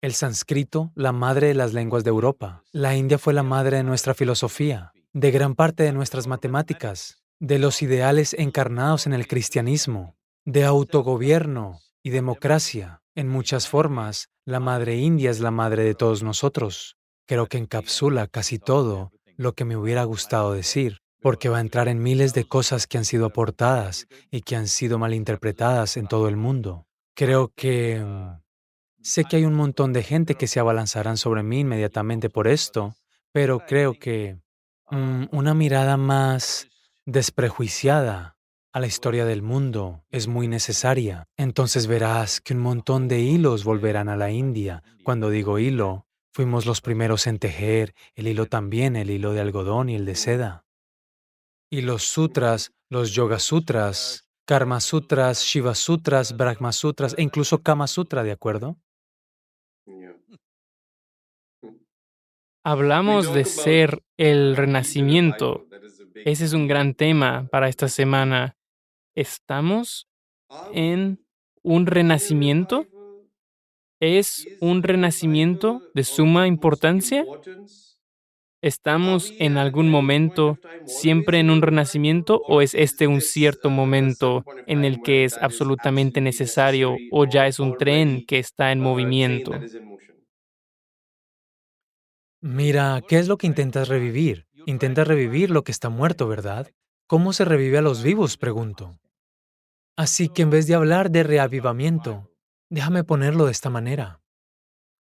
[0.00, 2.64] el sánscrito la madre de las lenguas de Europa.
[2.72, 7.58] La India fue la madre de nuestra filosofía, de gran parte de nuestras matemáticas, de
[7.58, 14.96] los ideales encarnados en el cristianismo, de autogobierno y democracia, en muchas formas, la Madre
[14.96, 16.96] India es la madre de todos nosotros.
[17.26, 21.88] Creo que encapsula casi todo lo que me hubiera gustado decir, porque va a entrar
[21.88, 26.28] en miles de cosas que han sido aportadas y que han sido malinterpretadas en todo
[26.28, 26.86] el mundo.
[27.14, 28.02] Creo que...
[28.04, 28.42] Mm,
[29.00, 32.94] sé que hay un montón de gente que se abalanzarán sobre mí inmediatamente por esto,
[33.32, 34.38] pero creo que
[34.90, 36.68] mm, una mirada más
[37.06, 38.36] desprejuiciada
[38.72, 41.28] a la historia del mundo es muy necesaria.
[41.36, 44.82] Entonces verás que un montón de hilos volverán a la India.
[45.04, 49.88] Cuando digo hilo, fuimos los primeros en tejer, el hilo también, el hilo de algodón
[49.90, 50.64] y el de seda.
[51.70, 57.86] Y los sutras, los yoga sutras, karma sutras, shiva sutras, brahma sutras e incluso kama
[57.86, 58.76] sutra, ¿de acuerdo?
[62.66, 65.63] Hablamos de ser el renacimiento.
[66.14, 68.56] Ese es un gran tema para esta semana.
[69.16, 70.08] ¿Estamos
[70.72, 71.24] en
[71.62, 72.86] un renacimiento?
[74.00, 77.26] ¿Es un renacimiento de suma importancia?
[78.62, 84.84] ¿Estamos en algún momento siempre en un renacimiento o es este un cierto momento en
[84.84, 89.66] el que es absolutamente necesario o ya es un tren que está en movimiento?
[92.42, 94.43] Mira, ¿qué es lo que intentas revivir?
[94.66, 96.72] Intentas revivir lo que está muerto, ¿verdad?
[97.06, 98.36] ¿Cómo se revive a los vivos?
[98.38, 98.98] Pregunto.
[99.96, 102.30] Así que en vez de hablar de reavivamiento,
[102.70, 104.20] déjame ponerlo de esta manera.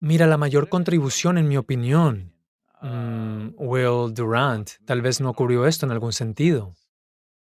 [0.00, 2.34] Mira, la mayor contribución, en mi opinión,
[2.80, 6.74] mm, Will Durant tal vez no ocurrió esto en algún sentido,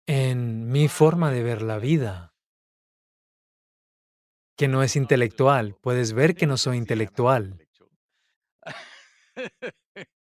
[0.05, 2.35] en mi forma de ver la vida,
[4.55, 5.75] que no es intelectual.
[5.81, 7.57] Puedes ver que no soy intelectual.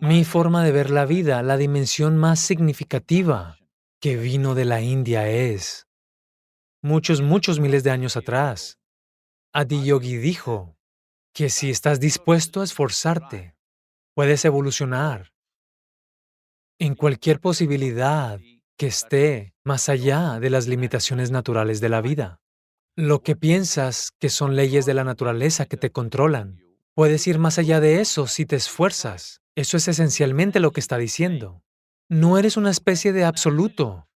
[0.00, 3.58] Mi forma de ver la vida, la dimensión más significativa
[3.98, 5.86] que vino de la India es,
[6.82, 8.78] muchos, muchos miles de años atrás,
[9.54, 10.76] Adiyogi dijo
[11.32, 13.56] que si estás dispuesto a esforzarte,
[14.14, 15.32] puedes evolucionar
[16.78, 18.38] en cualquier posibilidad
[18.76, 22.42] que esté más allá de las limitaciones naturales de la vida.
[22.96, 26.62] Lo que piensas que son leyes de la naturaleza que te controlan,
[26.94, 29.40] puedes ir más allá de eso si te esfuerzas.
[29.56, 31.62] Eso es esencialmente lo que está diciendo.
[32.10, 34.06] No eres una especie de absoluto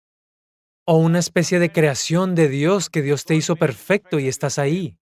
[0.86, 4.98] o una especie de creación de Dios que Dios te hizo perfecto y estás ahí.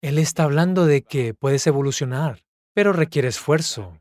[0.00, 2.42] Él está hablando de que puedes evolucionar,
[2.74, 4.00] pero requiere esfuerzo.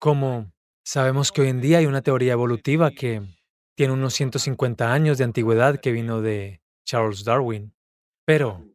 [0.00, 0.52] Como
[0.84, 3.22] sabemos que hoy en día hay una teoría evolutiva que
[3.76, 7.72] tiene unos 150 años de antigüedad que vino de Charles Darwin,
[8.26, 8.69] pero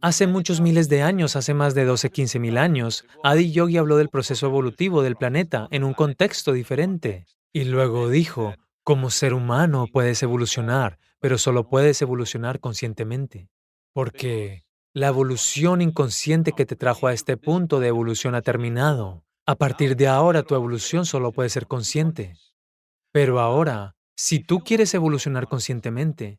[0.00, 3.96] hace muchos miles de años, hace más de 12, 15 mil años, Adi Yogi habló
[3.96, 7.26] del proceso evolutivo del planeta en un contexto diferente.
[7.52, 13.48] Y luego dijo, como ser humano puedes evolucionar, pero solo puedes evolucionar conscientemente.
[13.92, 19.24] Porque la evolución inconsciente que te trajo a este punto de evolución ha terminado.
[19.46, 22.34] A partir de ahora tu evolución solo puede ser consciente.
[23.12, 26.38] Pero ahora, si tú quieres evolucionar conscientemente,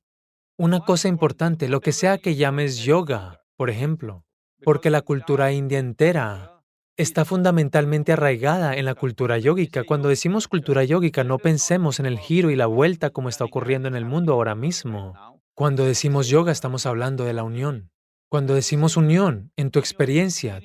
[0.57, 4.25] una cosa importante, lo que sea que llames yoga, por ejemplo,
[4.63, 6.63] porque la cultura india entera
[6.97, 9.83] está fundamentalmente arraigada en la cultura yógica.
[9.83, 13.87] Cuando decimos cultura yógica, no pensemos en el giro y la vuelta como está ocurriendo
[13.87, 15.13] en el mundo ahora mismo.
[15.53, 17.91] Cuando decimos yoga, estamos hablando de la unión.
[18.29, 20.59] Cuando decimos unión, en tu experiencia,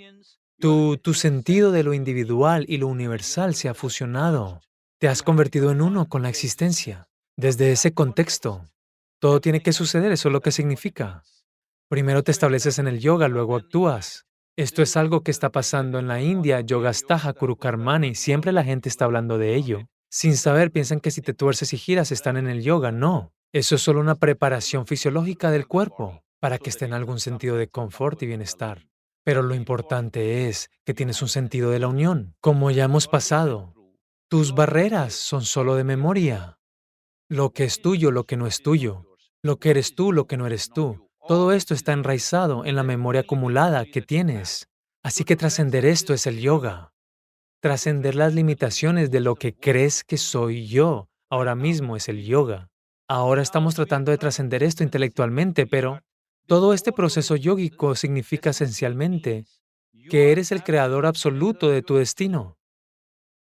[0.59, 4.63] tu, tu sentido de lo individual y lo universal se ha fusionado.
[4.99, 7.11] Te has convertido en uno con la existencia.
[7.37, 8.65] Desde ese contexto,
[9.19, 11.23] todo tiene que suceder, eso es lo que significa.
[11.89, 14.27] Primero te estableces en el yoga, luego actúas.
[14.57, 19.05] Esto es algo que está pasando en la India, Yogastaha Kurukarmani, siempre la gente está
[19.05, 19.87] hablando de ello.
[20.11, 22.91] Sin saber, piensan que si te tuerces y giras están en el yoga.
[22.91, 27.57] No, eso es solo una preparación fisiológica del cuerpo para que esté en algún sentido
[27.57, 28.89] de confort y bienestar.
[29.23, 32.35] Pero lo importante es que tienes un sentido de la unión.
[32.41, 33.75] Como ya hemos pasado,
[34.29, 36.59] tus barreras son solo de memoria.
[37.29, 39.05] Lo que es tuyo, lo que no es tuyo.
[39.41, 41.06] Lo que eres tú, lo que no eres tú.
[41.29, 44.69] Todo esto está enraizado en la memoria acumulada que tienes.
[45.03, 46.93] Así que trascender esto es el yoga.
[47.61, 52.71] Trascender las limitaciones de lo que crees que soy yo ahora mismo es el yoga.
[53.09, 56.01] Ahora estamos tratando de trascender esto intelectualmente, pero
[56.47, 59.47] todo este proceso yógico significa esencialmente
[60.09, 62.57] que eres el creador absoluto de tu destino.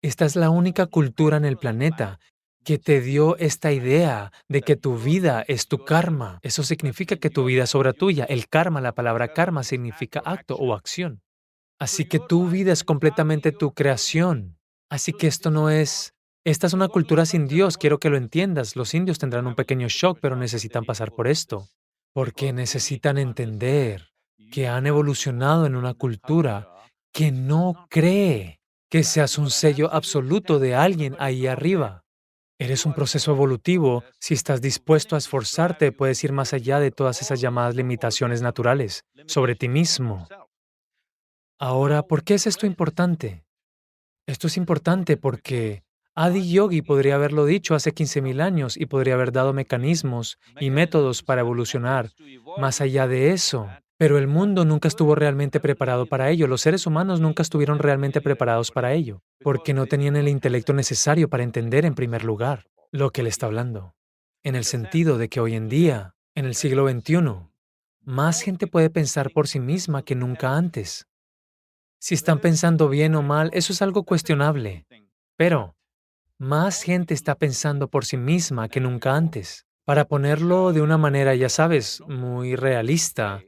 [0.02, 2.20] Esta es la única cultura en el planeta
[2.64, 6.40] que te dio esta idea de que tu vida es tu karma.
[6.42, 8.26] Eso significa que tu vida es obra tuya.
[8.26, 11.22] El karma, la palabra karma significa acto o acción.
[11.80, 14.58] Así que tu vida es completamente tu creación.
[14.90, 16.14] Así que esto no es...
[16.46, 18.76] Esta es una cultura sin Dios, quiero que lo entiendas.
[18.76, 21.68] Los indios tendrán un pequeño shock, pero necesitan pasar por esto
[22.14, 24.10] porque necesitan entender
[24.52, 26.68] que han evolucionado en una cultura
[27.14, 32.04] que no cree que seas un sello absoluto de alguien ahí arriba.
[32.60, 34.04] Eres un proceso evolutivo.
[34.20, 39.06] Si estás dispuesto a esforzarte, puedes ir más allá de todas esas llamadas limitaciones naturales
[39.28, 40.28] sobre ti mismo.
[41.58, 43.46] Ahora, ¿por qué es esto importante?
[44.28, 45.84] Esto es importante porque
[46.16, 51.24] Adi Yogi podría haberlo dicho hace 15.000 años y podría haber dado mecanismos y métodos
[51.24, 52.12] para evolucionar
[52.58, 53.70] más allá de eso.
[54.00, 56.48] Pero el mundo nunca estuvo realmente preparado para ello.
[56.48, 61.30] Los seres humanos nunca estuvieron realmente preparados para ello, porque no tenían el intelecto necesario
[61.30, 63.96] para entender en primer lugar lo que él está hablando.
[64.42, 67.50] En el sentido de que hoy en día, en el siglo XXI,
[68.06, 71.10] más gente puede pensar por sí misma que nunca antes.
[72.00, 74.86] Si están pensando bien o mal, eso es algo cuestionable.
[75.36, 75.76] Pero
[76.38, 79.66] más gente está pensando por sí misma que nunca antes.
[79.84, 83.42] Para ponerlo de una manera, ya sabes, muy realista,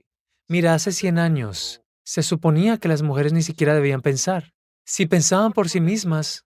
[0.52, 4.52] mira, hace 100 años se suponía que las mujeres ni siquiera debían pensar.
[4.86, 6.46] Si pensaban por sí mismas,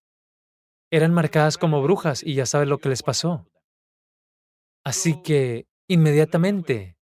[0.91, 3.49] eran marcadas como brujas y ya sabes lo que les pasó.
[4.83, 6.97] Así que, inmediatamente,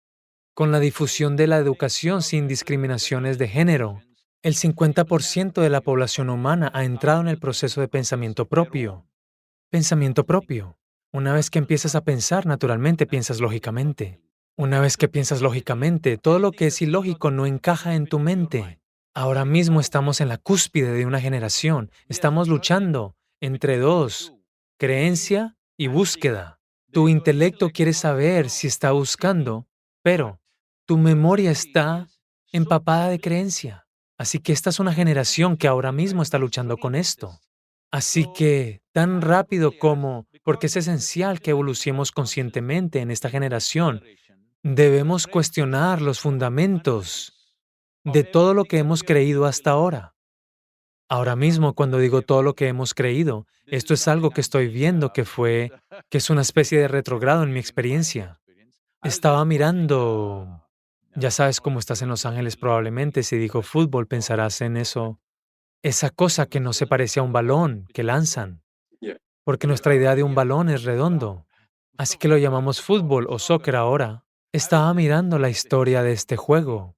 [0.53, 3.99] con la difusión de la educación sin discriminaciones de género,
[4.41, 9.05] el 50% de la población humana ha entrado en el proceso de pensamiento propio.
[9.69, 10.77] Pensamiento propio.
[11.11, 14.22] Una vez que empiezas a pensar, naturalmente piensas lógicamente.
[14.55, 18.79] Una vez que piensas lógicamente, todo lo que es ilógico no encaja en tu mente.
[19.15, 21.89] Ahora mismo estamos en la cúspide de una generación.
[22.07, 24.35] Estamos luchando entre dos,
[24.77, 26.59] creencia y búsqueda.
[26.91, 29.67] Tu intelecto quiere saber si está buscando,
[30.03, 30.39] pero
[30.85, 32.07] tu memoria está
[32.51, 33.87] empapada de creencia.
[34.19, 37.39] Así que esta es una generación que ahora mismo está luchando con esto.
[37.93, 44.03] Así que, tan rápido como, porque es esencial que evolucionemos conscientemente en esta generación,
[44.63, 47.33] debemos cuestionar los fundamentos
[48.03, 50.15] de todo lo que hemos creído hasta ahora.
[51.09, 55.13] Ahora mismo, cuando digo todo lo que hemos creído, esto es algo que estoy viendo
[55.13, 55.71] que fue,
[56.09, 58.41] que es una especie de retrogrado en mi experiencia.
[59.03, 60.65] Estaba mirando,
[61.15, 65.19] ya sabes cómo estás en Los Ángeles probablemente, si digo fútbol pensarás en eso
[65.83, 68.63] esa cosa que no se parece a un balón que lanzan,
[69.43, 71.45] porque nuestra idea de un balón es redondo.
[71.97, 74.22] Así que lo llamamos fútbol o soccer ahora.
[74.53, 76.95] Estaba mirando la historia de este juego.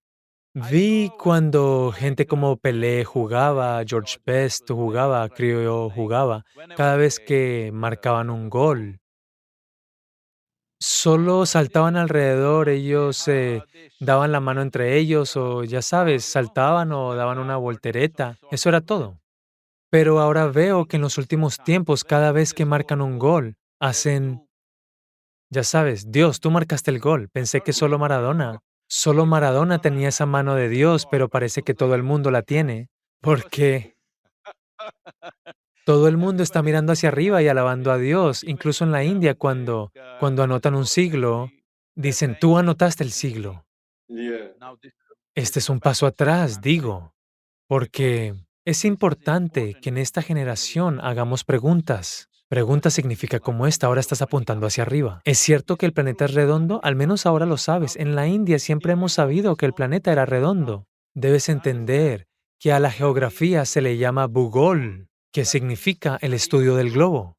[0.53, 6.45] Vi cuando gente como Pelé jugaba, George Best jugaba, Creo jugaba,
[6.77, 8.99] cada vez que marcaban un gol
[10.79, 13.63] solo saltaban alrededor, ellos eh,
[13.99, 18.81] daban la mano entre ellos o ya sabes, saltaban o daban una voltereta, eso era
[18.81, 19.19] todo.
[19.89, 24.44] Pero ahora veo que en los últimos tiempos, cada vez que marcan un gol, hacen,
[25.49, 30.25] ya sabes, Dios, tú marcaste el gol, pensé que solo Maradona, solo Maradona tenía esa
[30.25, 32.89] mano de Dios, pero parece que todo el mundo la tiene,
[33.21, 33.95] porque
[35.85, 38.43] todo el mundo está mirando hacia arriba y alabando a Dios.
[38.43, 41.51] Incluso en la India, cuando, cuando anotan un siglo,
[41.95, 43.65] dicen, tú anotaste el siglo.
[45.35, 47.13] Este es un paso atrás, digo,
[47.67, 48.33] porque
[48.65, 52.29] es importante que en esta generación hagamos preguntas.
[52.55, 55.19] Pregunta significa como esta, ahora estás apuntando hacia arriba.
[55.25, 56.79] ¿Es cierto que el planeta es redondo?
[56.83, 57.97] Al menos ahora lo sabes.
[57.97, 60.87] En la India siempre hemos sabido que el planeta era redondo.
[61.13, 62.27] Debes entender
[62.57, 67.35] que a la geografía se le llama Bugol, ¿Qué significa el estudio del globo.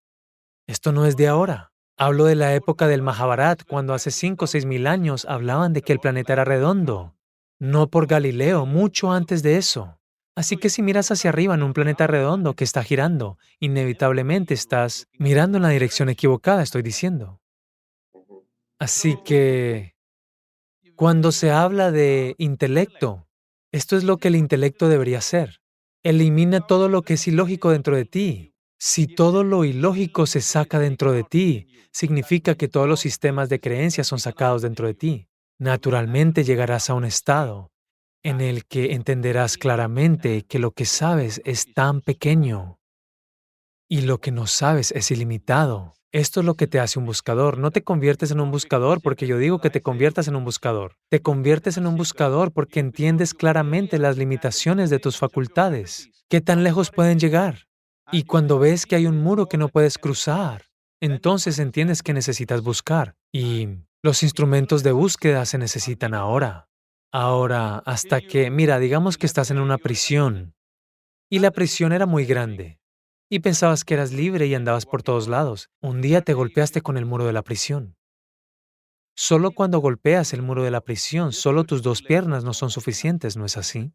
[0.66, 1.72] Esto no es de ahora.
[1.96, 5.80] Hablo de la época del Mahabharat, cuando hace cinco o seis mil años hablaban de
[5.80, 7.14] que el planeta era redondo.
[7.58, 9.95] No por Galileo, mucho antes de eso.
[10.36, 15.08] Así que si miras hacia arriba en un planeta redondo que está girando, inevitablemente estás
[15.18, 17.40] mirando en la dirección equivocada, estoy diciendo.
[18.78, 19.94] Así que
[20.94, 23.26] cuando se habla de intelecto,
[23.72, 25.62] esto es lo que el intelecto debería ser.
[26.02, 28.54] Elimina todo lo que es ilógico dentro de ti.
[28.78, 33.58] Si todo lo ilógico se saca dentro de ti, significa que todos los sistemas de
[33.58, 35.28] creencias son sacados dentro de ti.
[35.58, 37.72] Naturalmente llegarás a un estado
[38.26, 42.80] en el que entenderás claramente que lo que sabes es tan pequeño
[43.88, 45.94] y lo que no sabes es ilimitado.
[46.10, 47.56] Esto es lo que te hace un buscador.
[47.56, 50.96] No te conviertes en un buscador porque yo digo que te conviertas en un buscador.
[51.08, 56.10] Te conviertes en un buscador porque entiendes claramente las limitaciones de tus facultades.
[56.28, 57.68] ¿Qué tan lejos pueden llegar?
[58.10, 60.64] Y cuando ves que hay un muro que no puedes cruzar,
[61.00, 63.14] entonces entiendes que necesitas buscar.
[63.30, 63.68] Y
[64.02, 66.66] los instrumentos de búsqueda se necesitan ahora.
[67.12, 70.54] Ahora, hasta que, mira, digamos que estás en una prisión
[71.30, 72.78] y la prisión era muy grande
[73.30, 75.70] y pensabas que eras libre y andabas por todos lados.
[75.80, 77.96] Un día te golpeaste con el muro de la prisión.
[79.16, 83.36] Solo cuando golpeas el muro de la prisión, solo tus dos piernas no son suficientes,
[83.36, 83.94] ¿no es así?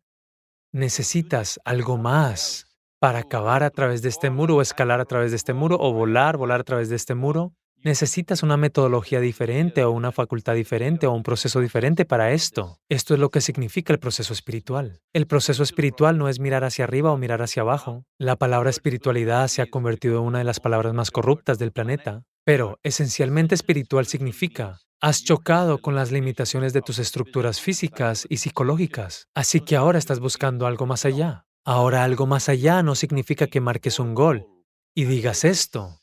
[0.74, 2.66] Necesitas algo más
[3.00, 5.94] para acabar a través de este muro o escalar a través de este muro o
[5.94, 7.54] volar, volar a través de este muro.
[7.84, 12.78] Necesitas una metodología diferente o una facultad diferente o un proceso diferente para esto.
[12.90, 15.02] Esto es lo que significa el proceso espiritual.
[15.14, 18.06] El proceso espiritual no es mirar hacia arriba o mirar hacia abajo.
[18.20, 22.24] La palabra espiritualidad se ha convertido en una de las palabras más corruptas del planeta.
[22.46, 29.28] Pero esencialmente espiritual significa, has chocado con las limitaciones de tus estructuras físicas y psicológicas,
[29.34, 31.46] así que ahora estás buscando algo más allá.
[31.66, 34.46] Ahora algo más allá no significa que marques un gol
[34.94, 36.01] y digas esto,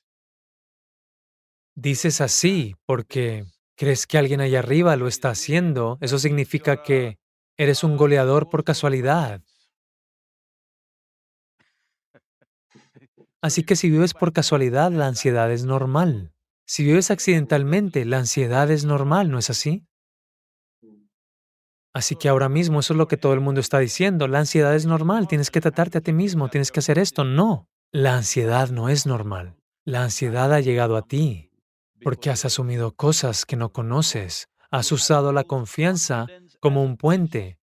[1.79, 3.45] dices así porque
[3.77, 7.19] crees que alguien allá arriba lo está haciendo, eso significa que
[7.57, 9.41] eres un goleador por casualidad.
[13.41, 16.33] Así que si vives por casualidad, la ansiedad es normal.
[16.67, 19.87] Si vives accidentalmente, la ansiedad es normal, ¿no es así?
[21.95, 24.27] Así que ahora mismo eso es lo que todo el mundo está diciendo.
[24.27, 27.23] La ansiedad es normal, tienes que tratarte a ti mismo, tienes que hacer esto.
[27.23, 29.57] No, la ansiedad no es normal.
[29.85, 31.48] La ansiedad ha llegado a ti
[32.03, 34.49] porque has asumido cosas que no conoces.
[34.71, 36.27] Has usado la confianza
[36.61, 37.59] como un puente,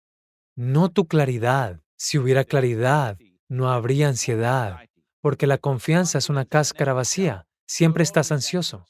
[0.56, 1.80] no tu claridad.
[1.98, 3.18] Si hubiera claridad,
[3.48, 4.88] no habría ansiedad,
[5.22, 7.46] porque la confianza es una cáscara vacía.
[7.68, 8.86] Siempre estás ansioso.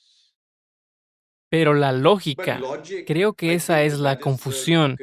[1.50, 2.62] Pero la lógica,
[3.06, 4.98] creo que esa es la confusión.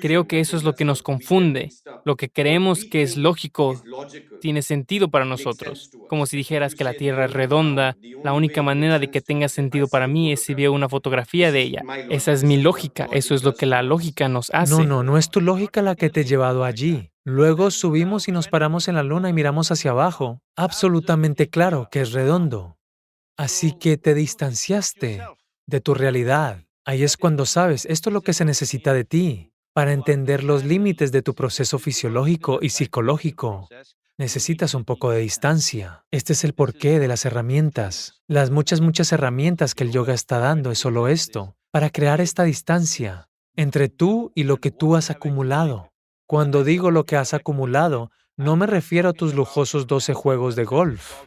[0.00, 1.70] Creo que eso es lo que nos confunde.
[2.04, 3.82] Lo que creemos que es lógico
[4.40, 5.90] tiene sentido para nosotros.
[6.08, 9.88] Como si dijeras que la Tierra es redonda, la única manera de que tenga sentido
[9.88, 11.82] para mí es si veo una fotografía de ella.
[12.10, 14.72] Esa es mi lógica, eso es lo que la lógica nos hace.
[14.72, 17.10] No, no, no es tu lógica la que te ha llevado allí.
[17.24, 20.40] Luego subimos y nos paramos en la luna y miramos hacia abajo.
[20.56, 22.78] Absolutamente claro que es redondo.
[23.36, 25.22] Así que te distanciaste
[25.66, 26.64] de tu realidad.
[26.84, 30.64] Ahí es cuando sabes, esto es lo que se necesita de ti para entender los
[30.64, 33.68] límites de tu proceso fisiológico y psicológico.
[34.18, 36.04] Necesitas un poco de distancia.
[36.10, 38.20] Este es el porqué de las herramientas.
[38.28, 42.44] Las muchas, muchas herramientas que el yoga está dando es solo esto, para crear esta
[42.44, 45.92] distancia entre tú y lo que tú has acumulado.
[46.26, 50.64] Cuando digo lo que has acumulado, no me refiero a tus lujosos 12 juegos de
[50.64, 51.24] golf,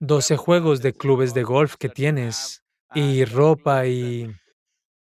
[0.00, 2.62] 12 juegos de clubes de golf que tienes,
[2.94, 4.34] y ropa y...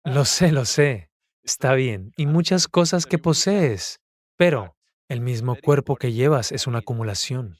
[0.05, 1.08] Lo sé, lo sé.
[1.49, 2.13] Está bien.
[2.19, 4.01] Y muchas cosas que posees.
[4.37, 4.77] Pero
[5.09, 7.57] el mismo cuerpo que llevas es una acumulación.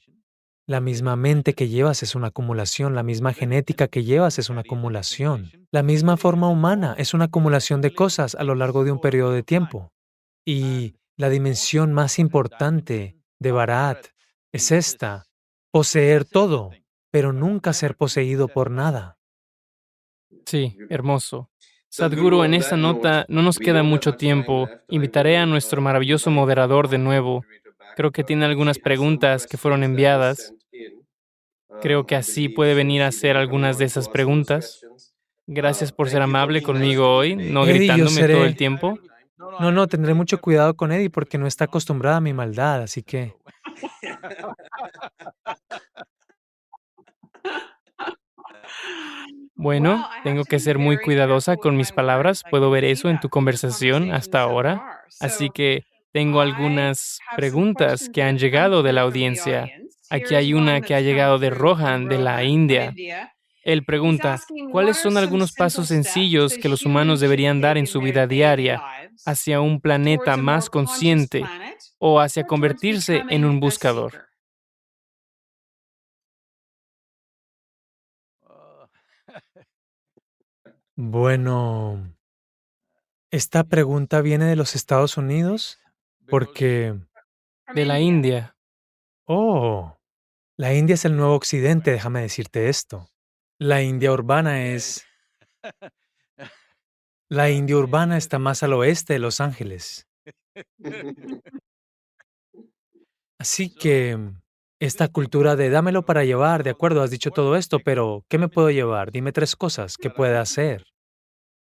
[0.67, 4.61] La misma mente que llevas es una acumulación, la misma genética que llevas es una
[4.61, 9.01] acumulación, la misma forma humana es una acumulación de cosas a lo largo de un
[9.01, 9.91] periodo de tiempo.
[10.45, 14.05] Y la dimensión más importante de Barat
[14.51, 15.25] es esta,
[15.71, 16.69] poseer todo,
[17.09, 19.17] pero nunca ser poseído por nada.
[20.45, 21.49] Sí, hermoso.
[21.89, 24.69] Sadhguru, en esta nota no nos queda mucho tiempo.
[24.89, 27.43] Invitaré a nuestro maravilloso moderador de nuevo.
[27.95, 30.53] Creo que tiene algunas preguntas que fueron enviadas.
[31.81, 34.85] Creo que así puede venir a hacer algunas de esas preguntas.
[35.47, 38.99] Gracias por ser amable conmigo hoy, no gritándome todo el tiempo.
[39.59, 43.01] No, no, tendré mucho cuidado con Eddie porque no está acostumbrada a mi maldad, así
[43.01, 43.33] que...
[49.61, 52.45] Bueno, tengo que ser muy cuidadosa con mis palabras.
[52.49, 55.01] Puedo ver eso en tu conversación hasta ahora.
[55.19, 55.83] Así que
[56.13, 59.69] tengo algunas preguntas que han llegado de la audiencia.
[60.09, 62.95] Aquí hay una que ha llegado de Rohan, de la India.
[63.65, 64.39] Él pregunta,
[64.71, 68.81] ¿cuáles son algunos pasos sencillos que los humanos deberían dar en su vida diaria
[69.25, 71.43] hacia un planeta más consciente
[71.97, 74.28] o hacia convertirse en un buscador?
[81.01, 82.13] Bueno,
[83.31, 85.79] esta pregunta viene de los Estados Unidos
[86.27, 86.93] porque...
[87.73, 88.57] De la India.
[89.25, 89.97] Oh,
[90.57, 93.07] la India es el nuevo occidente, déjame decirte esto.
[93.59, 95.05] La India urbana es...
[97.29, 100.05] La India urbana está más al oeste de Los Ángeles.
[103.39, 104.17] Así que
[104.81, 108.49] esta cultura de dámelo para llevar, de acuerdo, has dicho todo esto, pero ¿qué me
[108.49, 109.11] puedo llevar?
[109.11, 110.88] Dime tres cosas que pueda hacer.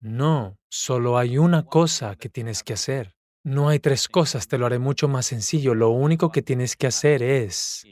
[0.07, 3.17] No, solo hay una cosa que tienes que hacer.
[3.43, 5.75] No hay tres cosas, te lo haré mucho más sencillo.
[5.75, 7.85] Lo único que tienes que hacer es...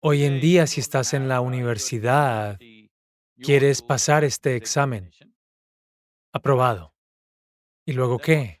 [0.00, 2.58] Hoy en día, si estás en la universidad,
[3.40, 5.10] quieres pasar este examen.
[6.34, 6.94] Aprobado.
[7.86, 8.60] ¿Y luego qué?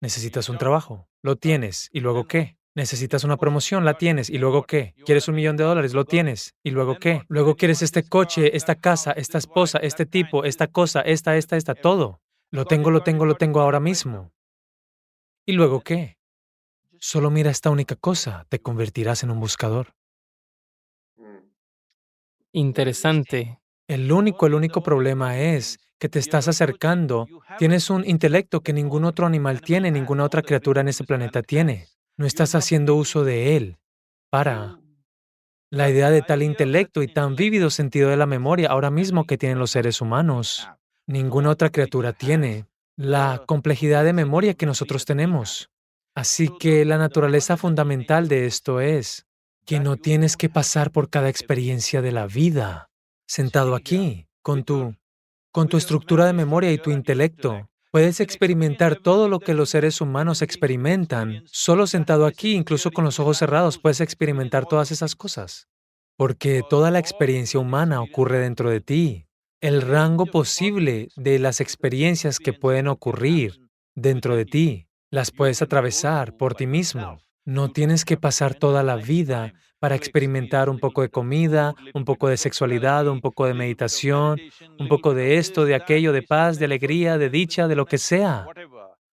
[0.00, 1.08] Necesitas un trabajo.
[1.22, 1.88] Lo tienes.
[1.92, 2.55] ¿Y luego qué?
[2.76, 4.28] Necesitas una promoción, la tienes.
[4.28, 4.94] ¿Y luego qué?
[5.06, 5.94] ¿Quieres un millón de dólares?
[5.94, 6.54] Lo tienes.
[6.62, 7.22] ¿Y luego qué?
[7.26, 11.74] Luego quieres este coche, esta casa, esta esposa, este tipo, esta cosa, esta, esta, esta,
[11.74, 12.20] todo.
[12.50, 14.30] Lo tengo, lo tengo, lo tengo ahora mismo.
[15.46, 16.18] ¿Y luego qué?
[16.98, 19.94] Solo mira esta única cosa, te convertirás en un buscador.
[22.52, 23.58] Interesante.
[23.88, 27.26] El único, el único problema es que te estás acercando.
[27.58, 31.86] Tienes un intelecto que ningún otro animal tiene, ninguna otra criatura en este planeta tiene.
[32.18, 33.76] No estás haciendo uso de él
[34.30, 34.80] para
[35.70, 39.36] la idea de tal intelecto y tan vívido sentido de la memoria ahora mismo que
[39.36, 40.68] tienen los seres humanos.
[41.06, 45.68] Ninguna otra criatura tiene la complejidad de memoria que nosotros tenemos.
[46.14, 49.26] Así que la naturaleza fundamental de esto es
[49.66, 52.88] que no tienes que pasar por cada experiencia de la vida
[53.28, 54.94] sentado aquí con tu
[55.52, 60.02] con tu estructura de memoria y tu intelecto Puedes experimentar todo lo que los seres
[60.02, 61.44] humanos experimentan.
[61.46, 65.66] Solo sentado aquí, incluso con los ojos cerrados, puedes experimentar todas esas cosas.
[66.18, 69.28] porque toda la experiencia humana ocurre dentro de ti.
[69.62, 73.60] El rango posible de las experiencias que pueden ocurrir
[73.94, 77.22] dentro de ti, las puedes atravesar por ti mismo.
[77.46, 82.28] No tienes que pasar toda la vida para experimentar un poco de comida, un poco
[82.28, 84.40] de sexualidad, un poco de meditación,
[84.78, 87.98] un poco de esto, de aquello, de paz, de alegría, de dicha, de lo que
[87.98, 88.46] sea.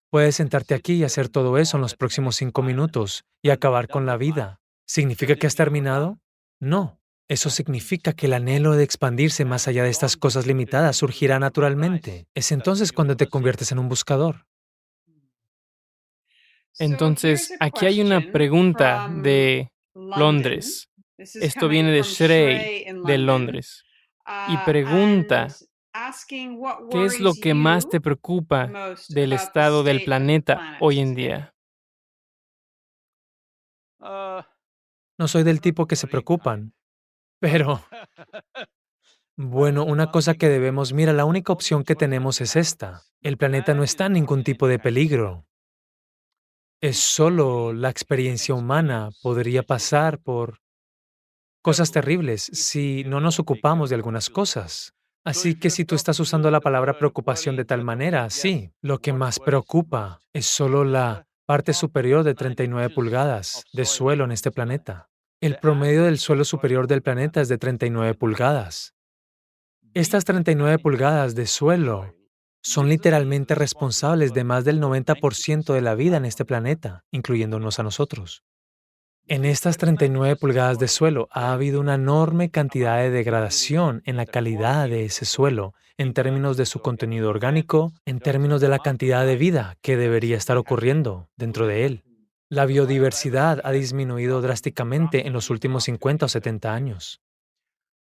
[0.10, 4.06] Puedes sentarte aquí y hacer todo eso en los próximos cinco minutos y acabar con
[4.06, 4.60] la vida.
[4.86, 6.20] ¿Significa que has terminado?
[6.60, 7.00] No.
[7.30, 12.28] Eso significa que el anhelo de expandirse más allá de estas cosas limitadas surgirá naturalmente.
[12.36, 14.46] Es entonces cuando te conviertes en un buscador.
[16.80, 20.90] Entonces, aquí hay una pregunta de Londres.
[21.18, 23.84] Esto viene de Shrey, de Londres.
[24.50, 25.48] Y uh, pregunta,
[26.28, 31.54] ¿qué es lo que más te preocupa del estado del planeta hoy en día?
[34.00, 34.42] Uh,
[35.18, 36.74] no soy del tipo que se preocupan,
[37.40, 37.82] pero...
[39.36, 43.02] Bueno, una cosa que debemos, mira, la única opción que tenemos es esta.
[43.20, 45.48] El planeta no está en ningún tipo de peligro.
[46.84, 50.60] Es solo la experiencia humana podría pasar por
[51.62, 54.94] cosas terribles si no nos ocupamos de algunas cosas.
[55.24, 59.14] Así que si tú estás usando la palabra preocupación de tal manera, sí, lo que
[59.14, 65.08] más preocupa es solo la parte superior de 39 pulgadas de suelo en este planeta.
[65.40, 68.94] El promedio del suelo superior del planeta es de 39 pulgadas.
[69.94, 72.14] Estas 39 pulgadas de suelo
[72.64, 77.84] son literalmente responsables de más del 90% de la vida en este planeta, incluyéndonos a
[77.84, 78.44] nosotros.
[79.28, 84.26] En estas 39 pulgadas de suelo ha habido una enorme cantidad de degradación en la
[84.26, 89.26] calidad de ese suelo, en términos de su contenido orgánico, en términos de la cantidad
[89.26, 92.04] de vida que debería estar ocurriendo dentro de él.
[92.50, 97.22] La biodiversidad ha disminuido drásticamente en los últimos 50 o 70 años.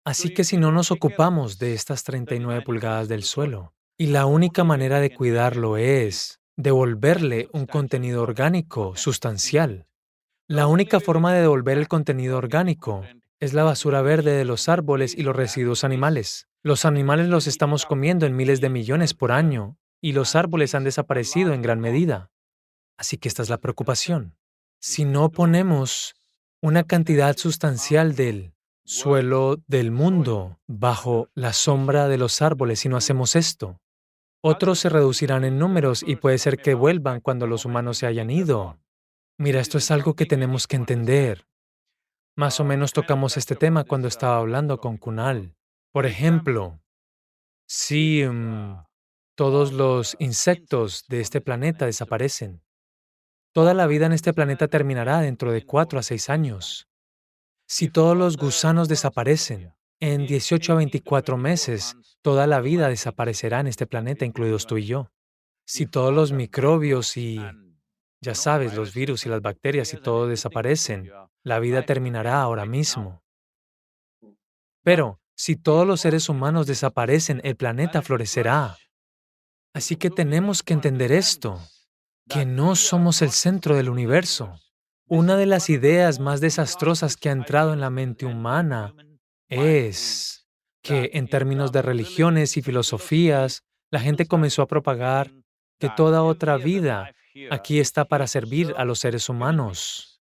[0.06, 4.64] Así que si no nos ocupamos de estas 39 pulgadas del suelo, y la única
[4.64, 9.88] manera de cuidarlo es devolverle un contenido orgánico sustancial.
[10.48, 13.04] La única forma de devolver el contenido orgánico
[13.40, 16.48] es la basura verde de los árboles y los residuos animales.
[16.62, 20.84] Los animales los estamos comiendo en miles de millones por año y los árboles han
[20.84, 22.32] desaparecido en gran medida.
[22.98, 24.36] Así que esta es la preocupación.
[24.80, 26.16] Si no ponemos
[26.62, 32.98] una cantidad sustancial del suelo del mundo bajo la sombra de los árboles si no
[32.98, 33.80] hacemos esto,
[34.48, 38.30] otros se reducirán en números y puede ser que vuelvan cuando los humanos se hayan
[38.30, 38.78] ido.
[39.40, 41.48] Mira, esto es algo que tenemos que entender.
[42.38, 45.56] Más o menos tocamos este tema cuando estaba hablando con Kunal.
[45.92, 46.80] Por ejemplo,
[47.68, 48.84] si mm,
[49.36, 52.62] todos los insectos de este planeta desaparecen,
[53.52, 56.88] toda la vida en este planeta terminará dentro de cuatro a seis años.
[57.68, 63.68] Si todos los gusanos desaparecen, en 18 a 24 meses, toda la vida desaparecerá en
[63.68, 65.12] este planeta, incluidos tú y yo.
[65.66, 67.40] Si todos los microbios y,
[68.22, 71.12] ya sabes, los virus y las bacterias y todo desaparecen,
[71.44, 73.24] la vida terminará ahora mismo.
[74.84, 78.78] Pero si todos los seres humanos desaparecen, el planeta florecerá.
[79.74, 81.60] Así que tenemos que entender esto,
[82.30, 84.60] que no somos el centro del universo.
[85.08, 88.94] Una de las ideas más desastrosas que ha entrado en la mente humana
[89.50, 90.48] es
[90.82, 95.32] que en términos de religiones y filosofías, la gente comenzó a propagar
[95.80, 97.12] que toda otra vida
[97.50, 100.22] aquí está para servir a los seres humanos.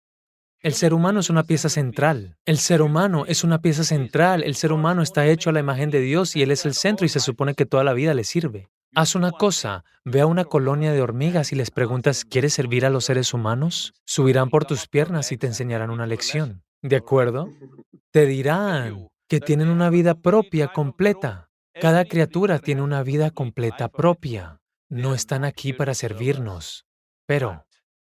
[0.60, 2.38] El ser humano es una pieza central.
[2.46, 4.44] El ser humano es una pieza central.
[4.44, 7.06] El ser humano está hecho a la imagen de Dios y Él es el centro
[7.06, 8.70] y se supone que toda la vida le sirve.
[8.94, 12.90] Haz una cosa, ve a una colonia de hormigas y les preguntas, ¿quieres servir a
[12.90, 13.94] los seres humanos?
[14.06, 16.62] Subirán por tus piernas y te enseñarán una lección.
[16.84, 17.48] ¿De acuerdo?
[18.12, 21.50] Te dirán, que tienen una vida propia completa.
[21.80, 24.60] Cada criatura tiene una vida completa propia.
[24.90, 26.86] No están aquí para servirnos,
[27.26, 27.66] pero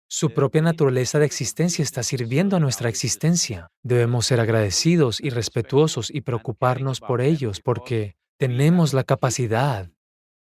[0.07, 3.67] su propia naturaleza de existencia está sirviendo a nuestra existencia.
[3.83, 9.91] Debemos ser agradecidos y respetuosos y preocuparnos por ellos porque tenemos la capacidad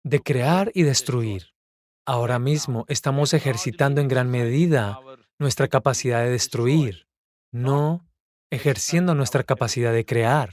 [0.04, 1.52] de crear y destruir.
[2.06, 5.00] Ahora mismo estamos ejercitando en gran medida
[5.40, 7.08] nuestra capacidad de destruir,
[7.54, 8.06] no.
[8.52, 10.50] ejerciendo nuestra capacidad de crear.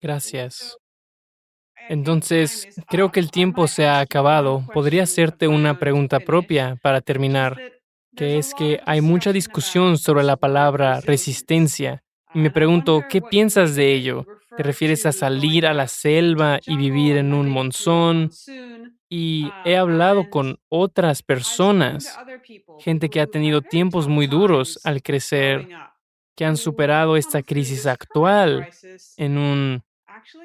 [0.00, 0.76] Gracias.
[1.88, 4.64] Entonces, creo que el tiempo se ha acabado.
[4.72, 7.58] Podría hacerte una pregunta propia para terminar,
[8.14, 12.02] que es que hay mucha discusión sobre la palabra resistencia.
[12.34, 14.26] Y me pregunto, ¿qué piensas de ello?
[14.56, 18.30] ¿Te refieres a salir a la selva y vivir en un monzón?
[19.08, 22.18] Y he hablado con otras personas,
[22.78, 25.68] gente que ha tenido tiempos muy duros al crecer
[26.36, 28.68] que han superado esta crisis actual
[29.16, 29.82] en un,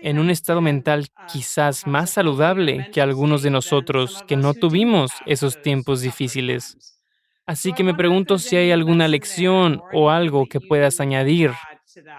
[0.01, 5.61] en un estado mental quizás más saludable que algunos de nosotros que no tuvimos esos
[5.61, 6.99] tiempos difíciles.
[7.45, 11.51] Así que me pregunto si hay alguna lección o algo que puedas añadir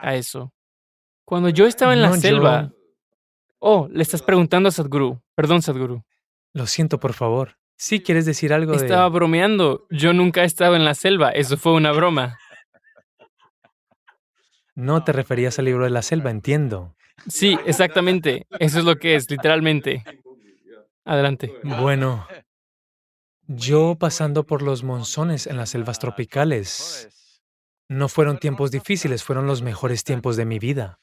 [0.03, 0.53] a eso.
[1.25, 2.73] Cuando yo estaba en la selva...
[3.59, 5.23] Oh, le estás preguntando a Sadhguru.
[5.35, 6.03] Perdón, Sadhguru.
[6.53, 7.57] Lo siento, por favor.
[7.77, 9.87] Sí, quieres decir algo Estaba bromeando.
[9.91, 11.31] Yo nunca he estado en la selva.
[11.31, 12.39] Eso fue una broma.
[14.75, 16.95] No te referías al libro de la selva, entiendo.
[17.29, 18.47] Sí, exactamente.
[18.59, 20.05] Eso es lo que es, literalmente.
[21.05, 21.53] Adelante.
[21.63, 22.27] Bueno,
[23.47, 27.43] yo pasando por los monzones en las selvas tropicales,
[27.89, 31.01] no fueron tiempos difíciles, fueron los mejores tiempos de mi vida.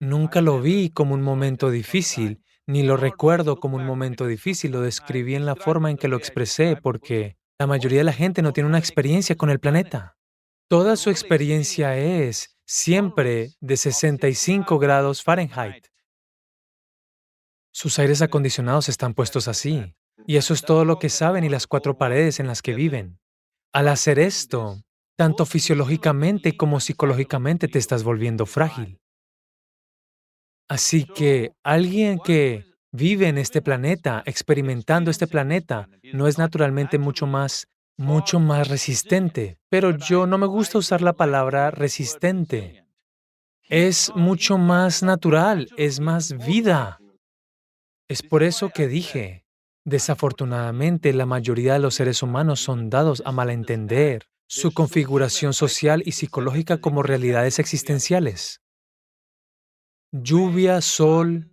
[0.00, 4.80] Nunca lo vi como un momento difícil, ni lo recuerdo como un momento difícil, lo
[4.80, 8.52] describí en la forma en que lo expresé, porque la mayoría de la gente no
[8.52, 10.16] tiene una experiencia con el planeta.
[10.68, 15.86] Toda su experiencia es siempre de 65 grados Fahrenheit.
[17.72, 19.94] Sus aires acondicionados están puestos así.
[20.26, 23.18] Y eso es todo lo que saben y las cuatro paredes en las que viven.
[23.72, 24.80] Al hacer esto,
[25.16, 29.00] tanto fisiológicamente como psicológicamente te estás volviendo frágil.
[30.68, 37.26] Así que alguien que vive en este planeta, experimentando este planeta, no es naturalmente mucho
[37.26, 39.58] más, mucho más resistente.
[39.68, 42.84] Pero yo no me gusta usar la palabra resistente.
[43.68, 46.98] Es mucho más natural, es más vida.
[48.08, 49.44] Es por eso que dije,
[49.86, 56.12] Desafortunadamente, la mayoría de los seres humanos son dados a malentender su configuración social y
[56.12, 58.62] psicológica como realidades existenciales.
[60.10, 61.50] Lluvia, sol,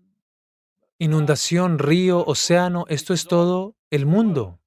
[0.97, 4.60] inundación, río, océano, esto es todo el mundo.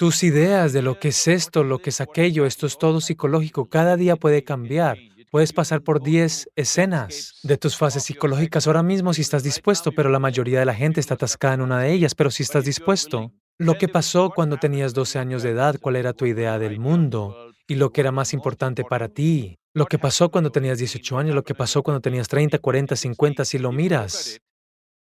[0.00, 3.68] Tus ideas de lo que es esto, lo que es aquello, esto es todo psicológico,
[3.68, 4.96] cada día puede cambiar.
[5.30, 10.08] Puedes pasar por 10 escenas de tus fases psicológicas ahora mismo si estás dispuesto, pero
[10.08, 13.34] la mayoría de la gente está atascada en una de ellas, pero si estás dispuesto.
[13.58, 17.52] Lo que pasó cuando tenías 12 años de edad, cuál era tu idea del mundo
[17.68, 19.58] y lo que era más importante para ti.
[19.74, 23.44] Lo que pasó cuando tenías 18 años, lo que pasó cuando tenías 30, 40, 50,
[23.44, 24.40] si lo miras.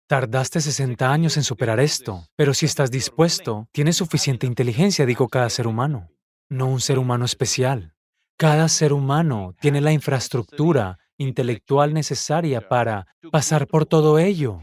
[0.08, 5.50] Tardaste 60 años en superar esto, pero si estás dispuesto, tienes suficiente inteligencia, digo cada
[5.50, 6.08] ser humano,
[6.48, 7.94] no un ser humano especial.
[8.38, 14.62] Cada ser humano tiene la infraestructura intelectual necesaria para pasar por todo ello.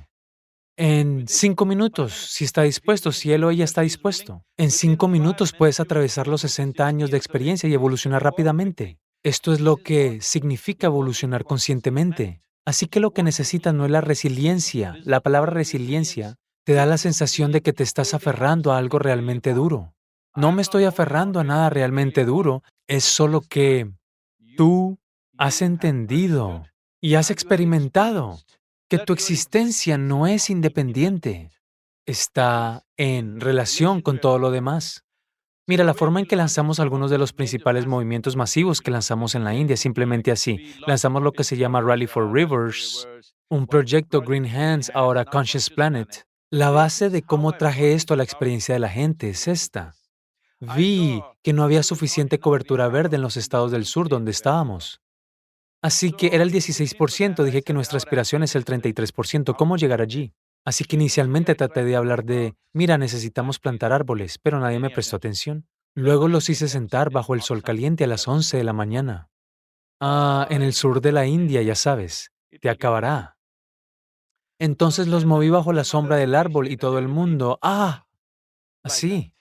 [0.78, 4.46] En cinco minutos, si está dispuesto, si él o ella está dispuesto.
[4.56, 8.98] En cinco minutos puedes atravesar los 60 años de experiencia y evolucionar rápidamente.
[9.22, 12.40] Esto es lo que significa evolucionar conscientemente.
[12.64, 14.96] Así que lo que necesitas no es la resiliencia.
[15.04, 19.52] La palabra resiliencia te da la sensación de que te estás aferrando a algo realmente
[19.52, 19.94] duro.
[20.34, 23.92] No me estoy aferrando a nada realmente duro, es solo que
[24.56, 24.98] tú
[25.38, 26.64] has entendido
[27.00, 28.40] y has experimentado
[28.88, 31.50] que tu existencia no es independiente,
[32.06, 35.03] está en relación con todo lo demás.
[35.66, 39.44] Mira, la forma en que lanzamos algunos de los principales movimientos masivos que lanzamos en
[39.44, 40.74] la India, simplemente así.
[40.86, 43.08] Lanzamos lo que se llama Rally for Rivers,
[43.48, 46.26] un proyecto Green Hands, ahora Conscious Planet.
[46.50, 49.94] La base de cómo traje esto a la experiencia de la gente es esta.
[50.60, 55.00] Vi que no había suficiente cobertura verde en los estados del sur donde estábamos.
[55.82, 60.32] Así que era el 16%, dije que nuestra aspiración es el 33%, ¿cómo llegar allí?
[60.64, 65.16] Así que inicialmente traté de hablar de, mira, necesitamos plantar árboles, pero nadie me prestó
[65.16, 65.66] atención.
[65.94, 69.30] Luego los hice sentar bajo el sol caliente a las 11 de la mañana.
[70.00, 73.36] Ah, en el sur de la India, ya sabes, te acabará.
[74.58, 78.06] Entonces los moví bajo la sombra del árbol y todo el mundo, ah,
[78.82, 79.34] así.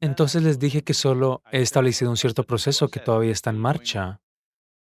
[0.00, 4.22] Entonces les dije que solo he establecido un cierto proceso que todavía está en marcha.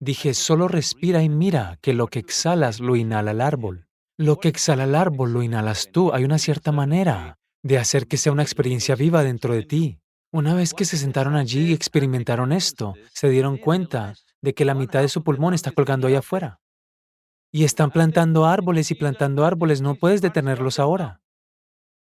[0.01, 3.84] Dije, solo respira y mira que lo que exhalas lo inhala el árbol.
[4.17, 6.12] Lo que exhala el árbol lo inhalas tú.
[6.12, 9.99] Hay una cierta manera de hacer que sea una experiencia viva dentro de ti.
[10.33, 14.75] Una vez que se sentaron allí y experimentaron esto, se dieron cuenta de que la
[14.75, 16.61] mitad de su pulmón está colgando allá afuera.
[17.53, 21.21] Y están plantando árboles y plantando árboles, no puedes detenerlos ahora.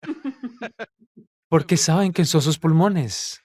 [1.49, 3.42] porque saben que son sus pulmones.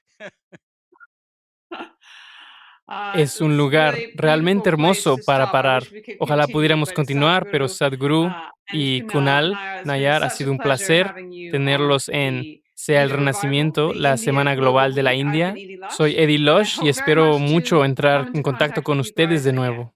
[2.87, 5.83] Ah, es un lugar realmente hermoso para parar.
[6.19, 11.13] Ojalá pudiéramos continuar, pero Sadhguru ah, y Kunal Nayar, ha sido un placer
[11.51, 15.53] tenerlos en Sea el Renacimiento, la Semana Global de la India.
[15.89, 19.93] Soy Eddie Losh y espero mucho entrar en contacto con ustedes de nuevo.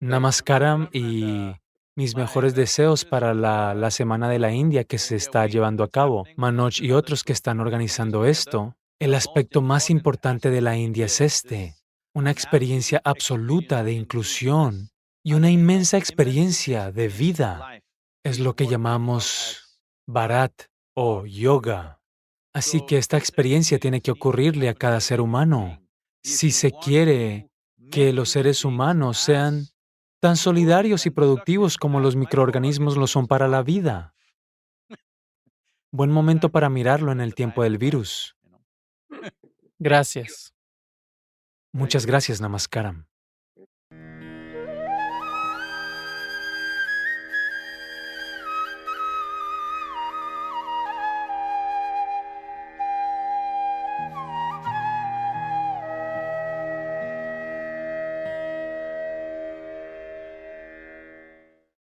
[0.00, 1.52] Namaskaram y
[1.96, 6.26] mis mejores deseos para la, Semana de la India que se está llevando a cabo.
[6.36, 8.76] Manoj y otros que están organizando esto.
[9.00, 11.77] El aspecto más importante de la India es este.
[12.18, 14.90] Una experiencia absoluta de inclusión
[15.22, 17.80] y una inmensa experiencia de vida.
[18.24, 20.64] Es lo que llamamos Bharat
[20.94, 22.00] o yoga.
[22.52, 25.80] Así que esta experiencia tiene que ocurrirle a cada ser humano
[26.24, 27.52] si se quiere
[27.92, 29.68] que los seres humanos sean
[30.20, 34.12] tan solidarios y productivos como los microorganismos lo son para la vida.
[35.92, 38.36] Buen momento para mirarlo en el tiempo del virus.
[39.78, 40.52] Gracias.
[41.72, 43.07] Muchas gracias, Namaskaram.